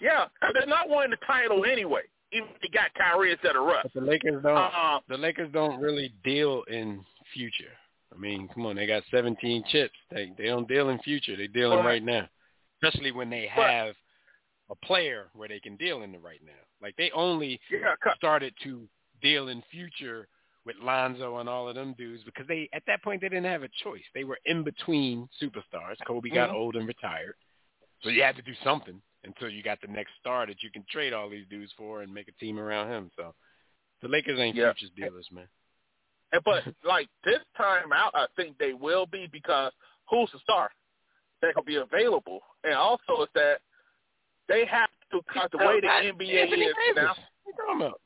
[0.00, 2.02] yeah, they're not winning the title anyway.
[2.32, 3.82] Even if you got Kyrie instead of Russ.
[3.84, 4.56] But the Lakers don't.
[4.56, 7.04] Uh, the Lakers don't really deal in
[7.34, 7.72] future.
[8.14, 9.94] I mean, come on, they got 17 chips.
[10.10, 11.36] They they don't deal in future.
[11.36, 12.28] They deal in Well, right now.
[12.82, 13.94] Especially when they but- have
[14.70, 16.52] a player where they can deal in the right now.
[16.80, 18.88] Like they only yeah, 'cause- started to
[19.20, 20.26] deal in future
[20.64, 23.62] with Lonzo and all of them dudes because they at that point they didn't have
[23.64, 24.04] a choice.
[24.14, 25.96] They were in between superstars.
[26.06, 26.54] Kobe got Mhm.
[26.54, 27.34] old and retired,
[28.02, 30.84] so you had to do something until you got the next star that you can
[30.90, 33.10] trade all these dudes for and make a team around him.
[33.16, 33.34] So
[34.02, 34.72] the Lakers ain't Yeah.
[34.72, 35.48] futures dealers, man.
[36.32, 39.72] And but like this time out, I think they will be because
[40.10, 40.70] who's the star
[41.42, 43.60] that can be available, and also is that
[44.48, 46.96] they have to because the way the NBA Anthony is Davis.
[46.96, 47.14] now.
[47.44, 48.00] What you talking about?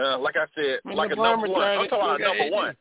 [0.00, 1.62] Uh, like I said, When like a number one.
[1.62, 2.52] I'm talking about number AD.
[2.52, 2.76] one.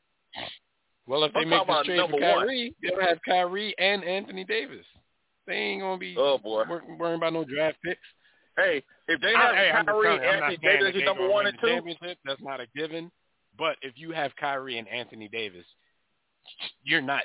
[1.07, 2.39] Well, if they I'm make talking this trade for number one.
[2.47, 4.85] Kyrie, they'll have Kyrie and Anthony Davis.
[5.47, 6.63] They ain't gonna be Oh boy.
[6.67, 8.01] wor- worrying about no draft picks.
[8.57, 11.45] Hey, if they have I'm Kyrie, telling you, I'm not Anthony Davis as number one
[11.47, 11.79] and two.
[12.25, 13.11] That's not a given.
[13.57, 15.65] But if you have Kyrie and Anthony Davis,
[16.83, 17.23] you're not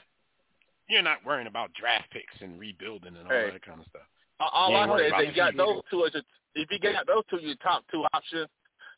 [0.89, 3.51] you're not worrying about draft picks and rebuilding and all Hey.
[3.51, 4.03] that kind of stuff.
[4.41, 6.23] all I say is that you got those two as your,
[6.55, 8.49] if you got those two your top two options,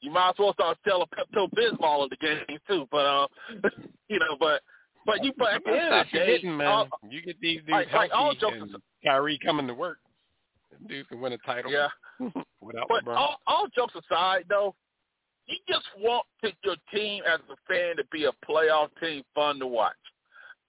[0.01, 2.87] you might as well start selling Pepto Bismol in the game too.
[2.91, 3.27] But uh,
[4.09, 4.63] you know, but
[5.07, 6.67] but you but at the end Stop of the day, forgetting, man.
[6.67, 8.75] all- you get these dudes like- like all jokes and
[9.05, 9.99] Kyrie coming to work.
[10.89, 11.71] Dudes can win a title.
[11.71, 11.89] Yeah.
[12.61, 13.17] Without But LeBron.
[13.17, 14.75] all, all jokes aside, though,
[15.47, 19.59] you just want to, your team as a fan to be a playoff team, fun
[19.59, 19.93] to watch.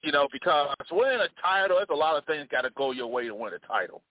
[0.04, 3.08] You know, because winning a title, there's a lot of things got to go your
[3.08, 4.04] way to win a title.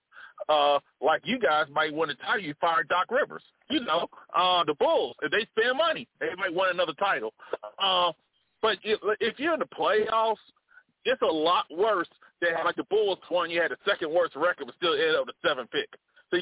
[0.49, 3.43] Uh, like you guys might win a title, you fire Doc Rivers.
[3.71, 7.33] You know, uh, the Bulls, if they spend money, they might win another title.
[7.81, 8.11] Uh,
[8.61, 10.37] but if, if you're in the playoffs,
[11.05, 12.09] it's a lot worse
[12.45, 13.51] than like the Bulls won.
[13.51, 15.89] You had the second worst record, but still ended up with the seventh pick.
[16.31, 16.39] So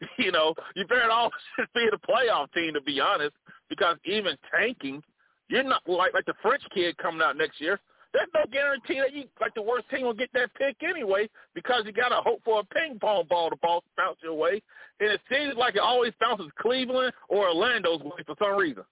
[0.18, 3.34] you know, you better all should be the playoff team to be honest,
[3.68, 5.02] because even tanking,
[5.48, 7.80] you're not like like the French kid coming out next year.
[8.14, 11.82] There's no guarantee that you like the worst team will get that pick anyway, because
[11.84, 14.62] you got to hope for a ping pong ball to bounce bounce your way,
[15.00, 18.84] and it seems like it always bounces Cleveland or Orlando's way for some reason.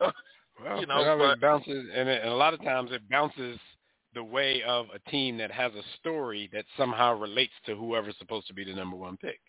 [0.62, 3.58] Well, you know, it bounces, and, it, and a lot of times it bounces
[4.14, 8.46] the way of a team that has a story that somehow relates to whoever's supposed
[8.48, 9.40] to be the number one pick.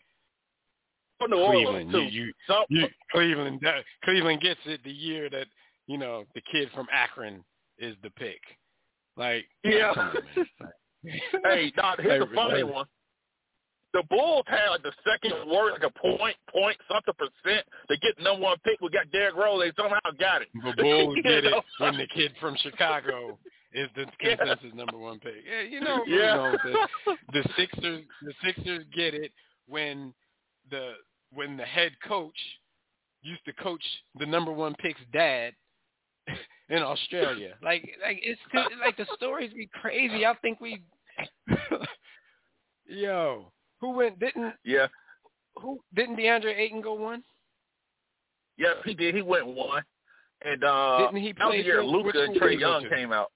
[1.22, 5.30] Oh, New Orleans Cleveland, you, you, Some- you, Cleveland, that- Cleveland gets it the year
[5.30, 5.48] that
[5.88, 7.44] you know the kid from Akron
[7.80, 8.42] is the pick.
[9.18, 9.94] Like, Yeah.
[9.96, 10.16] on,
[11.46, 12.86] hey, Doc, here's the funny one.
[13.94, 18.22] The Bulls had like the second worst, like a point, point something percent to get
[18.22, 18.82] number one pick.
[18.82, 19.62] We got Derrick Rose.
[19.64, 20.50] They somehow got it.
[20.54, 23.40] The Bulls get it when the kid from Chicago
[23.84, 24.36] is the Yeah.
[24.38, 25.36] consensus number one pick.
[25.48, 26.16] Yeah, you know, Yeah.
[26.16, 28.04] you know the, the Sixers.
[28.22, 29.32] The Sixers get it
[29.68, 30.14] when
[30.72, 30.94] the
[31.32, 32.38] when the head coach
[33.22, 33.84] used to coach
[34.20, 35.54] the number one pick's dad
[36.70, 37.56] in Australia.
[37.62, 38.40] Like, like it's
[38.80, 40.26] like the stories be crazy.
[40.26, 40.82] I think we,
[42.88, 43.52] yo,
[43.82, 44.20] who went?
[44.20, 44.88] Didn't Yeah.
[45.56, 47.24] who didn't DeAndre Ayton go one?
[48.58, 49.16] Yes, he did.
[49.16, 49.84] He went one.
[50.44, 52.80] And uh Didn't he that was play the year Luka and Trae did he go
[52.80, 53.32] Young came out.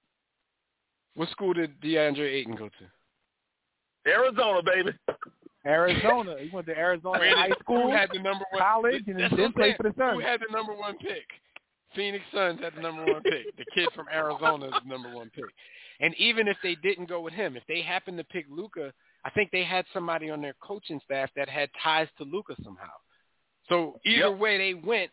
[1.20, 4.10] What school did DeAndre Ayton go to?
[4.10, 4.92] Arizona, baby.
[5.66, 6.38] Arizona.
[6.40, 9.20] He went to Arizona Where did- high school, Who had the number one college, and
[9.20, 10.14] That's then what I'm played for the Suns.
[10.14, 11.28] Who had the number one pick?
[11.94, 13.54] Phoenix Suns had the number one pick.
[13.58, 15.44] The kid from Arizona is the number one pick.
[16.00, 18.94] And even if they didn't go with him, if they happened to pick Luka,
[19.26, 22.94] I think they had somebody on their coaching staff that had ties to Luka somehow.
[23.68, 24.38] So either Yep.
[24.40, 25.12] way they went,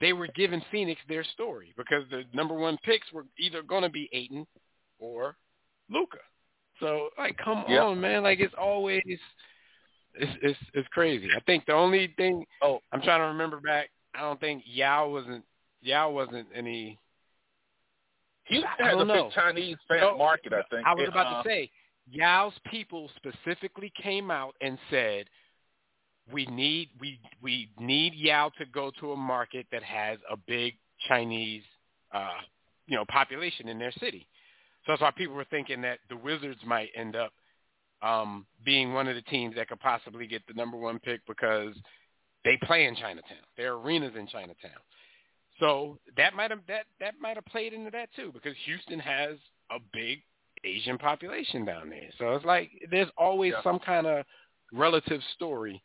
[0.00, 3.88] they were giving Phoenix their story because the number one picks were either going to
[3.88, 4.46] be Ayton
[4.98, 5.36] or
[5.90, 6.18] Luka.
[6.80, 7.82] So like, come Yep.
[7.82, 8.22] on, man!
[8.22, 11.28] Like it's always it's it's it's crazy.
[11.36, 13.90] I think the only thing Oh, I'm trying to remember back.
[14.14, 15.44] I don't think Yao wasn't
[15.80, 16.98] Yao wasn't any.
[18.44, 19.24] He has a know.
[19.24, 20.86] big Chinese fan No, market, I think.
[20.86, 21.70] I was And, about uh, to say
[22.10, 25.26] Yao's people specifically came out and said
[26.32, 30.74] we need we we need Yao to go to a market that has a big
[31.08, 31.62] Chinese
[32.12, 32.38] uh
[32.86, 34.26] you know population in their city.
[34.86, 37.32] So that's why people were thinking that the Wizards might end up
[38.00, 41.74] um being one of the teams that could possibly get the number one pick because
[42.44, 43.38] they play in Chinatown.
[43.56, 44.80] Their arenas in Chinatown.
[45.58, 49.36] So that might have that that might have played into that too because Houston has
[49.70, 50.22] a big
[50.64, 52.08] Asian population down there.
[52.18, 53.62] So it's like there's always Yeah.
[53.62, 54.24] some kind of
[54.72, 55.82] relative story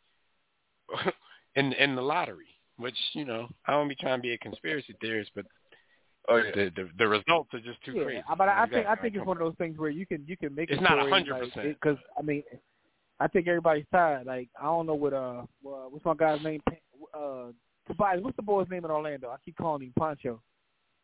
[1.56, 4.94] in in the lottery, which you know I don't be trying to be a conspiracy
[5.00, 5.46] theorist, but
[6.28, 6.50] oh, yeah.
[6.54, 8.22] the, the the results are just too yeah, crazy.
[8.38, 10.36] but I, I think I think it's one of those things where you can you
[10.36, 11.74] can make It's a not story, 100%.
[11.80, 12.42] because I mean
[13.20, 14.26] I think everybody's tired.
[14.26, 16.62] Like I don't know what uh uh, what's my guy's name
[17.14, 17.46] uh
[17.86, 19.28] Tobias what's the boy's name in Orlando?
[19.28, 20.40] I keep calling him Poncho.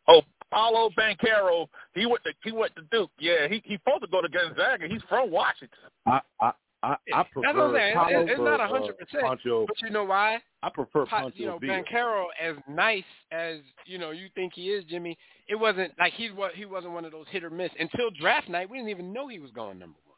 [0.07, 1.67] Oh, Paolo Banchero.
[1.93, 3.11] He went to he went to Duke.
[3.19, 4.87] Yeah, he he's supposed to go to Gonzaga.
[4.87, 5.77] He's from Washington.
[6.05, 6.51] I, I
[6.83, 7.95] I, I prefer That's what I'm saying.
[8.09, 9.23] It's, it's not a hundred uh, percent.
[9.23, 9.65] Pancho.
[9.67, 10.39] But you know why?
[10.63, 11.83] I prefer Pa- Pancho you know, Villa.
[11.83, 15.15] Banchero, as nice as you know you think he is, Jimmy.
[15.47, 18.49] It wasn't like he's what he wasn't one of those hit or miss until draft
[18.49, 18.69] night.
[18.69, 20.17] We didn't even know he was going number one.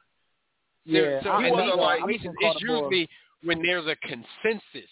[0.85, 2.95] Yeah, so, I- and I- these I- are I'm recent- gonna it's call the boy.
[2.95, 3.09] usually
[3.43, 4.89] when there's a consensus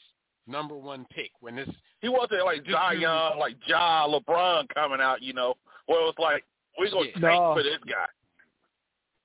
[0.47, 1.32] number one pick.
[1.39, 1.69] When this
[2.01, 5.53] He wasn't like Zion, like Ja, LeBron coming out, you know,
[5.86, 6.43] where it was like
[6.78, 7.11] we're gonna Yeah.
[7.13, 7.53] tank No.
[7.55, 8.07] for this guy.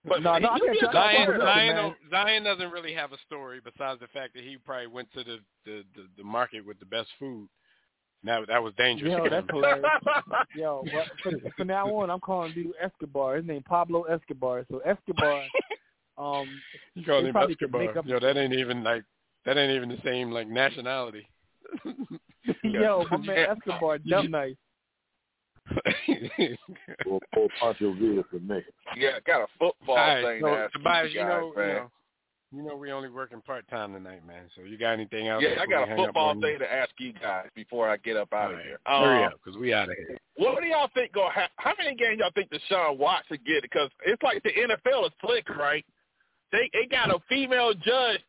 [0.09, 1.95] But No, no, I can't he- Zion, Zion, man.
[2.11, 5.39] Zion doesn't really have a story besides the fact that he probably went to the
[5.65, 7.49] the, the, the market with the best food.
[8.23, 9.13] Now that was dangerous.
[9.13, 9.55] Yo, for that's him.
[9.57, 9.85] hilarious.
[10.57, 13.37] Yo, but for, from now on, I'm calling dude Escobar.
[13.37, 14.65] His name Pablo Escobar.
[14.71, 15.43] So Escobar,
[16.19, 16.49] um,
[16.95, 17.99] You call they him probably could Escobar.
[17.99, 19.05] up- Yo, that ain't even like
[19.45, 21.29] that ain't even the same like nationality.
[22.63, 24.55] yo, my man Escobar, dumb nice.
[27.07, 28.61] Or, or Pancho Villa for me.
[28.97, 31.53] yeah, got a football All right, thing so to ask Tobias, you you guys, know,
[31.57, 31.75] you man.
[31.77, 31.91] know,
[32.53, 34.45] you know, we only working part time tonight, man.
[34.55, 35.43] So you got anything else?
[35.45, 38.47] yeah, I got a football thing to ask you guys before I get up out
[38.47, 38.79] All of right, here.
[38.87, 40.17] Hurry Um, up, cause we out of here.
[40.37, 41.33] What do y'all think going?
[41.35, 43.62] Ha- how many games y'all think Deshaun Watson get?
[43.62, 45.85] Because it's like the NFL is slick, right?
[46.53, 48.21] They they got a female judge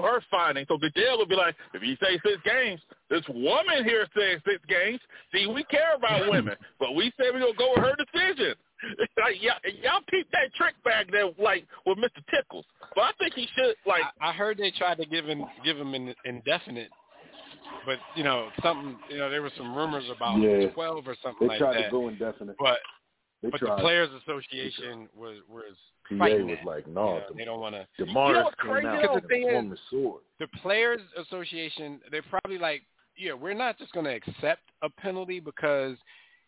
[0.00, 2.80] for her finding, so Goodell will be like, if you say six games,
[3.10, 5.00] this woman here says six games.
[5.32, 8.54] See, we care about women, but we say we're gonna go with her decision.
[9.16, 12.22] like y'all, y'all peep that trick back there, like with Mr.
[12.30, 12.66] Tickles.
[12.94, 14.02] But I think he should like.
[14.20, 16.90] I, I heard they tried to give him give him an indefinite,
[17.86, 18.96] but you know something.
[19.10, 20.68] You know there were some rumors about Yeah.
[20.68, 22.56] twelve or something They like tried to go indefinite.
[22.58, 22.78] But
[23.42, 23.76] They but tried.
[23.78, 25.74] the Players Association was was
[26.08, 26.66] PA fighting was that.
[26.66, 27.86] like, You no, know, they don't want to.
[27.98, 29.14] the You know Demars what's came crazy out though?
[29.14, 30.22] with The thing is- sword.
[30.38, 32.82] the Players Association, they're probably like,
[33.16, 35.96] yeah, we're not just going to accept a penalty because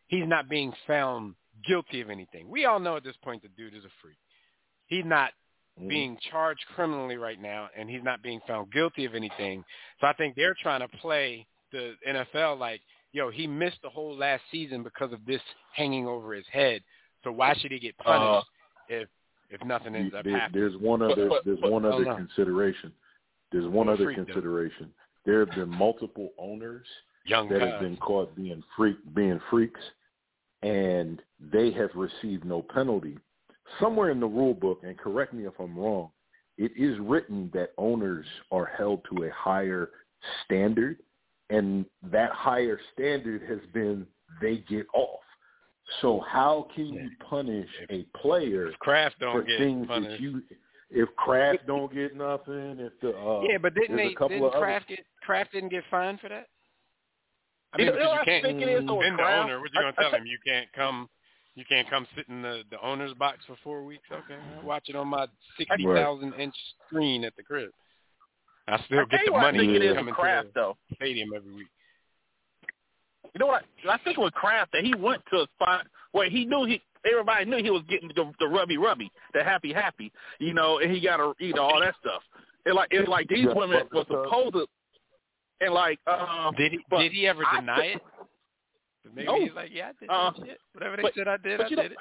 [0.09, 1.35] he's not being found
[1.67, 2.49] guilty of anything.
[2.49, 4.19] We all know at this point the dude is a freak.
[4.87, 5.33] He's not
[5.81, 5.89] Mhm.
[5.89, 9.65] being charged criminally right now, and he's not being found guilty of anything.
[10.01, 12.81] So I think they're trying to play the NFL like,
[13.13, 15.41] yo, he missed the whole last season because of this
[15.73, 16.83] hanging over his head.
[17.25, 18.47] So why should he get punished
[18.89, 19.09] if
[19.51, 20.61] if nothing ends up There- happening?
[20.61, 22.93] there's one other but- there's but- one other consideration.
[23.51, 24.93] There's one other consideration.
[25.25, 26.87] There have been multiple owners
[27.25, 27.71] Young that guys.
[27.73, 29.81] have been caught being freak being freaks
[30.63, 33.19] and they have received no penalty.
[33.79, 36.11] Somewhere in the rule book, and correct me if I'm wrong,
[36.57, 39.91] it is written that owners are held to a higher
[40.45, 40.99] standard
[41.51, 44.07] and that higher standard has been
[44.41, 45.21] they get off.
[46.01, 50.11] So how can you punish a player If Kraft for don't get things punished.
[50.11, 50.43] that you
[50.91, 54.07] if Kraft don't get nothing, if the uh, yeah, but didn't they?
[54.09, 56.47] a couple Didn't of other- get Kraft didn't get fined for that?
[57.75, 58.45] I mean, know because you can't.
[58.45, 59.61] think it is, though, with been the owner.
[59.61, 60.27] What you gonna I- I tell thi- him?
[60.27, 61.09] You can't come.
[61.55, 64.05] You can't come sit in the the owner's box for four weeks.
[64.11, 65.27] Okay, I'll watch it on my
[65.59, 66.55] sixty thousand inch
[66.87, 67.71] screen at the crib.
[68.69, 70.49] I still I get the you what I money think it is coming with Kraft
[70.49, 70.77] to though.
[70.91, 71.67] the stadium every week.
[73.39, 73.65] You know what?
[73.89, 76.83] I, I think with Kraft that he went to a spot where he knew he
[77.09, 80.11] everybody knew he was getting the, the rubby rubby, the happy happy,
[80.41, 82.23] you know, and he got to you know all that stuff.
[82.67, 84.67] It like it's like these Yeah, women were supposed to,
[85.61, 86.79] and like um, Did he?
[86.99, 88.03] did he ever I deny thi- it?
[89.15, 89.41] Maybe No.
[89.41, 90.59] he's like, yeah, I did Uh, that shit.
[90.73, 91.99] Whatever they but- said I did, I you know- did it.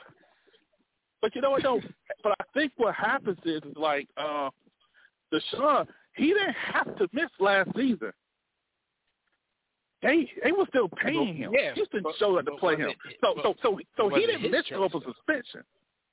[1.21, 1.81] But you know what though?
[2.23, 4.49] but I think what happens is, is like uh
[5.31, 8.11] Deshaun, he didn't have to miss last season.
[10.01, 11.51] They they were still paying him.
[11.53, 12.89] Yeah, Houston but- showed up to play him.
[12.89, 15.11] it- So but- so so so he didn't miss over though?
[15.13, 15.63] suspension.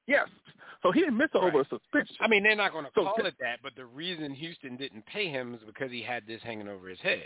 [0.07, 0.29] Yes.
[0.83, 2.17] So he didn't miss over a suspension.
[2.21, 5.07] I mean, they're not going to So call it that, but the reason Houston didn't
[5.07, 7.25] pay him is because he had this hanging over his head.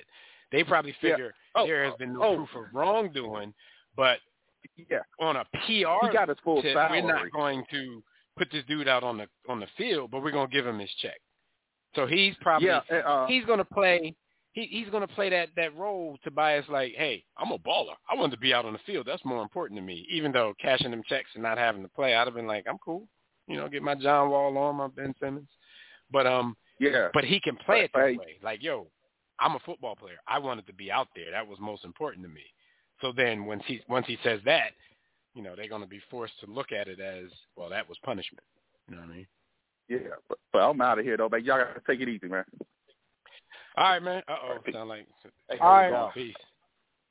[0.52, 1.10] They probably Yeah.
[1.10, 2.36] figure Oh, there has been no oh.
[2.36, 3.52] proof of wrongdoing,
[3.96, 4.20] but
[4.76, 5.58] yeah, on a PR
[6.06, 7.02] he got his full tip, salary.
[7.02, 8.02] we're not going to
[8.36, 10.78] put this dude out on the on the field, but we're going to give him
[10.78, 11.20] his check.
[11.96, 14.14] So he's probably yeah, uh, he's going to play
[14.58, 16.18] he, he's going to play that that role.
[16.24, 17.94] Tobias like, hey, I'm a baller.
[18.10, 19.06] I want to be out on the field.
[19.06, 20.06] That's more important to me.
[20.10, 22.78] Even though cashing them checks and not having to play, I'd have been like, I'm
[22.78, 23.06] cool.
[23.46, 25.48] You know, get my John Wall on, my Ben Simmons.
[26.10, 27.08] But um, yeah.
[27.14, 28.18] but he can play it that way.
[28.42, 28.88] Like, yo,
[29.38, 30.18] I'm a football player.
[30.26, 31.30] I wanted to be out there.
[31.30, 32.42] That was most important to me.
[33.00, 34.72] So then once he once he says that,
[35.34, 37.96] you know, they're going to be forced to look at it as, well, that was
[38.04, 38.42] punishment.
[38.88, 39.26] You know what I mean?
[39.88, 39.98] Yeah,
[40.28, 41.44] but, but I'm out of here though, man.
[41.44, 42.44] Y'all gotta take it easy, man.
[43.78, 44.22] All right, man.
[44.26, 45.06] Uh oh, sound like
[45.60, 46.12] All right.
[46.12, 46.34] peace.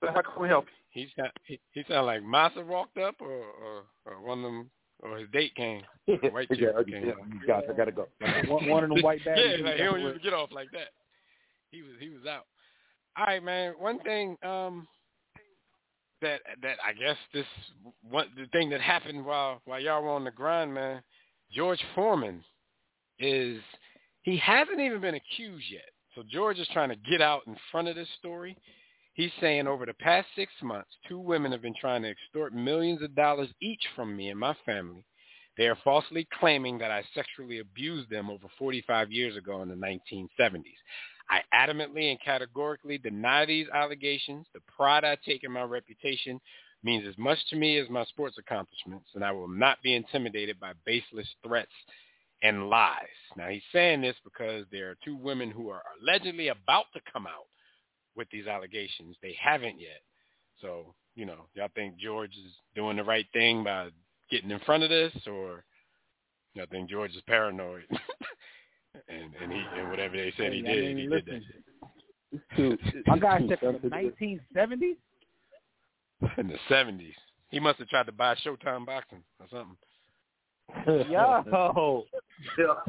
[0.02, 1.02] How can we help you?
[1.02, 4.70] He sound he, he sound like Massa walked up, or, or or one of them,
[5.00, 5.84] or his date came.
[6.08, 7.06] White yeah, came.
[7.06, 7.14] yeah,
[7.48, 8.10] guys, I gotta go.
[8.50, 9.40] One, one of them white bags.
[9.42, 10.90] yeah, like, he don't usually get off like that.
[11.72, 12.46] He was he was out.
[13.18, 13.74] All right, man.
[13.80, 14.90] One thing um
[16.22, 17.46] that that I guess this
[18.02, 21.02] one the thing that happened while while y'all were on the grind, man.
[21.50, 22.44] George Foreman
[23.20, 23.62] is
[24.24, 25.90] He hasn't even been accused yet.
[26.18, 28.58] So George is trying to get out in front of this story.
[29.14, 33.04] He's saying over the past six months, two women have been trying to extort millions
[33.04, 35.06] of dollars each from me and my family.
[35.58, 39.76] They are falsely claiming that I sexually abused them over 45 years ago in the
[39.76, 40.64] 1970s.
[41.30, 44.48] I adamantly and categorically deny these allegations.
[44.56, 46.42] The pride I take in my reputation
[46.82, 50.60] means as much to me as my sports accomplishments, and I will not be intimidated
[50.60, 51.72] by baseless threats
[52.44, 53.06] and lies.
[53.36, 57.28] Now he's saying this because there are two women who are allegedly about to come
[57.28, 57.48] out
[58.16, 59.16] with these allegations.
[59.22, 60.02] They haven't yet.
[60.62, 63.90] So, you know, y'all think George is doing the right thing by
[64.30, 65.64] getting in front of this or
[66.54, 67.84] y'all think George is paranoid
[69.08, 73.08] and and he and whatever they said he did, I mean, he listen, did that.
[73.08, 74.98] My guy said from the 1970s?
[76.38, 77.14] In the 70s.
[77.50, 79.78] He must have tried to buy Showtime Boxing or something.
[81.10, 82.04] Yo,
[82.58, 82.76] yo,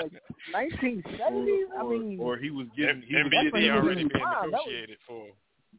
[0.00, 0.12] like
[0.54, 1.64] 1970s.
[1.78, 5.26] I mean, or he was getting he was getting already being negotiated for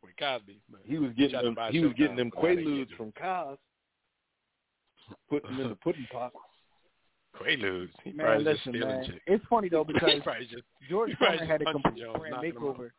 [0.02, 0.62] with Cosby.
[0.86, 3.58] he was getting them, he was getting them quaaludes from Cos,
[5.30, 6.32] putting them in the pudding pot.
[7.42, 7.90] Quaaludes.
[8.04, 9.06] He man, probably listen, just man.
[9.06, 9.20] Chicks.
[9.28, 10.10] It's funny though because
[10.50, 12.78] just, George Foreman had a complete Jones, brand makeover.
[12.78, 12.90] makeover.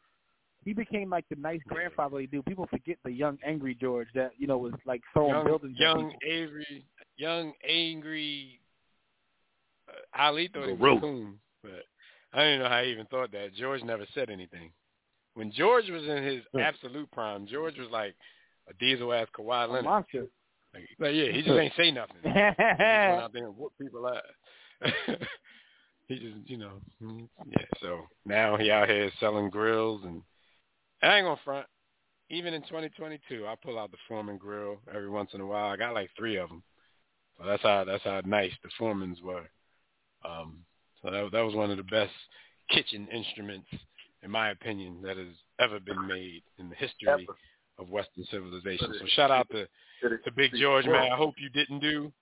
[0.64, 2.44] He became like the nice grandfatherly dude.
[2.44, 5.76] People forget the young angry George that you know was like throwing young, buildings.
[5.78, 6.84] Young, Avery,
[7.16, 8.60] young, angry.
[10.18, 11.84] Ali thought he was a coon, but
[12.32, 13.54] I don't know how he even thought that.
[13.54, 14.72] George never said anything.
[15.34, 18.14] When George was in his absolute prime, George was like
[18.68, 19.84] a diesel ass Kawhi Leonard.
[19.84, 20.26] monster.
[20.74, 22.16] Like, like, yeah, he just ain't say nothing.
[22.24, 24.22] He just went out there and whoop people out.
[26.08, 27.64] he just, you know, mm, yeah.
[27.80, 30.22] So now he out here selling grills, and
[31.02, 31.66] I ain't gonna front.
[32.28, 35.70] Even in 2022, I pull out the Foreman grill every once in a while.
[35.70, 36.62] I got like three of them.
[37.38, 39.48] So that's how that's how nice the Foremans were.
[40.26, 40.58] Um,
[41.02, 42.12] so that that was one of the best
[42.70, 43.68] kitchen instruments,
[44.22, 47.26] in my opinion, that has ever been made in the history
[47.78, 48.92] of Western civilization.
[48.98, 49.66] So shout out to
[50.02, 51.12] to Big George, man.
[51.12, 52.12] I hope you didn't do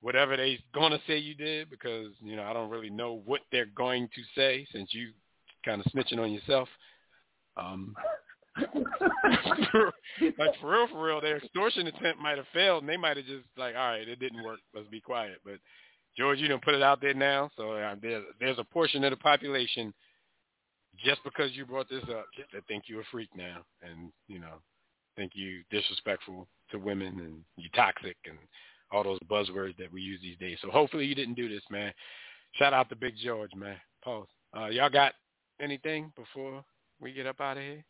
[0.00, 3.66] whatever they gonna say you did because you know I don't really know what they're
[3.66, 5.12] going to say since you
[5.64, 6.68] kind of snitching on yourself.
[7.56, 7.94] Um,
[10.38, 13.26] like for real, for real, their extortion attempt might have failed, and they might have
[13.26, 14.60] just like, all right, it didn't work.
[14.74, 15.38] Let's be quiet.
[15.44, 15.58] But
[16.16, 19.10] George, you don't put it out there now, so uh, there's there's a portion of
[19.10, 19.92] the population
[21.04, 24.54] just because you brought this up that think you're a freak now, and you know,
[25.16, 28.38] think you disrespectful to women and you toxic and
[28.90, 30.58] all those buzzwords that we use these days.
[30.62, 31.92] So hopefully you didn't do this, man.
[32.52, 33.76] Shout out to Big George, man.
[34.02, 34.26] Pause.
[34.56, 35.12] Uh, y'all got
[35.60, 36.64] anything before
[37.00, 37.84] we get up out of here?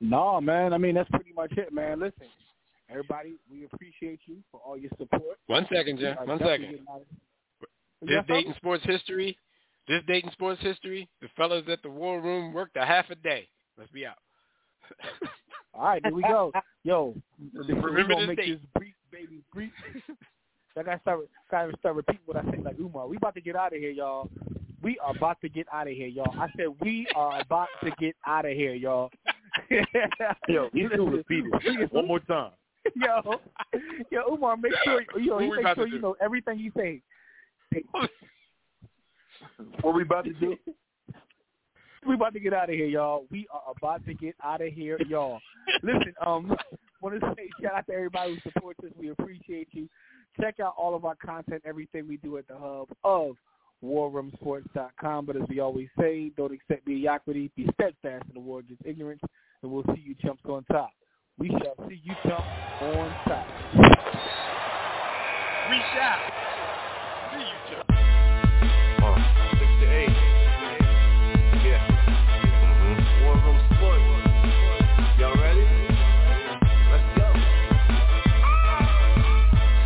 [0.00, 0.72] No, man.
[0.72, 2.00] I mean, that's pretty much it, man.
[2.00, 2.26] Listen,
[2.94, 5.38] everybody, we appreciate you for all your support.
[5.46, 6.16] One second, Jim.
[6.16, 6.70] We are One definitely second.
[6.70, 7.06] getting out of-
[8.02, 9.38] This Yes, date in sports history,
[9.88, 13.14] this date in sports history, the fellas at the war room worked a half a
[13.14, 13.48] day.
[13.78, 14.18] Let's be out.
[15.74, 16.52] All right, here we go.
[16.84, 17.14] Yo,
[17.54, 18.60] we Remember gonna this make date.
[18.60, 19.72] this brief, baby, brief.
[20.76, 21.20] I gotta start,
[21.50, 23.06] gotta start repeating what I say like Umar.
[23.08, 24.28] We about to get out of here, y'all.
[24.82, 26.34] We are about to get out of here, y'all.
[26.38, 29.10] I said we are about to get out of here, y'all.
[30.48, 32.50] Yo, he's gonna repeat it one more time.
[32.96, 33.40] yo,
[34.10, 36.00] yo, Umar, make sure you he make sure you do?
[36.00, 37.00] know everything you say.
[39.80, 40.56] What we about to do?
[42.06, 43.26] we about to get out of here, y'all.
[43.30, 45.40] We are about to get out of here, y'all.
[45.82, 46.54] Listen, um,
[47.00, 48.90] want to say shout out to everybody who supports us.
[48.98, 49.88] We appreciate you.
[50.40, 53.36] Check out all of our content, everything we do at the hub of
[53.84, 55.26] warroomsports.com.
[55.26, 57.50] But as we always say, don't accept mediocrity.
[57.56, 59.20] Be steadfast in the war against ignorance,
[59.62, 60.90] and we'll see you chumps on top.
[61.36, 62.46] We shall see you chumps
[62.80, 63.44] on top.
[65.68, 66.20] We shall.
[67.32, 67.86] See you, Chuck.
[69.02, 69.18] Uh,
[69.58, 70.14] six to eight.
[71.58, 71.82] Yeah.
[72.38, 73.24] Mm-hmm.
[73.24, 74.06] War room sports.
[75.18, 75.66] Y'all ready?
[76.94, 77.26] Let's go.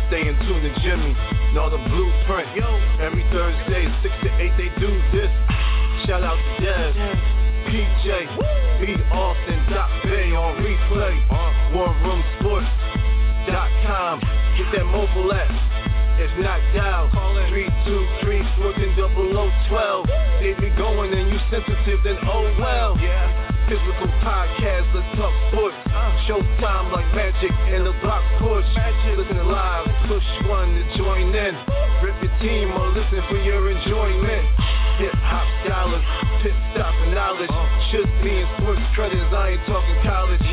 [0.09, 1.17] Stay in tune to Jimmy.
[1.55, 2.55] Know the blueprint.
[2.55, 2.77] Yo.
[3.01, 5.31] Every Thursday, six to eight, they do this.
[6.05, 7.38] Shout out to Dev.
[7.69, 8.09] PJ,
[8.81, 8.97] B.
[9.13, 9.61] Austin,
[10.01, 11.13] Bay on replay.
[11.69, 14.15] WarRoomSports.com.
[14.57, 15.53] Get that mobile app.
[16.17, 17.13] It's knocked out.
[17.13, 18.97] 323 14
[19.69, 20.09] 0012.
[20.41, 22.97] They be going and you sensitive, then oh well.
[22.97, 23.29] Yeah.
[23.69, 25.77] Physical podcast, let's talk sports.
[26.25, 28.65] Showtime like magic in the block push.
[29.13, 31.68] Listen live, push one to join in.
[38.99, 40.43] Credits, I ain't talking college.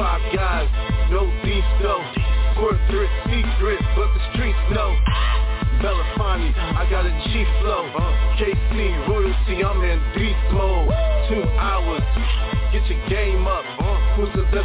[0.00, 0.72] Five guys,
[1.12, 2.00] no beef though.
[2.56, 4.96] Corporate secret, but the streets know.
[5.84, 6.48] Belafonte.
[6.80, 7.84] I got a G flow.
[8.40, 10.88] KC, royalty, I'm in beast mode.
[11.28, 12.00] Two hours,
[12.72, 13.68] get your game up.
[14.16, 14.64] Who's the best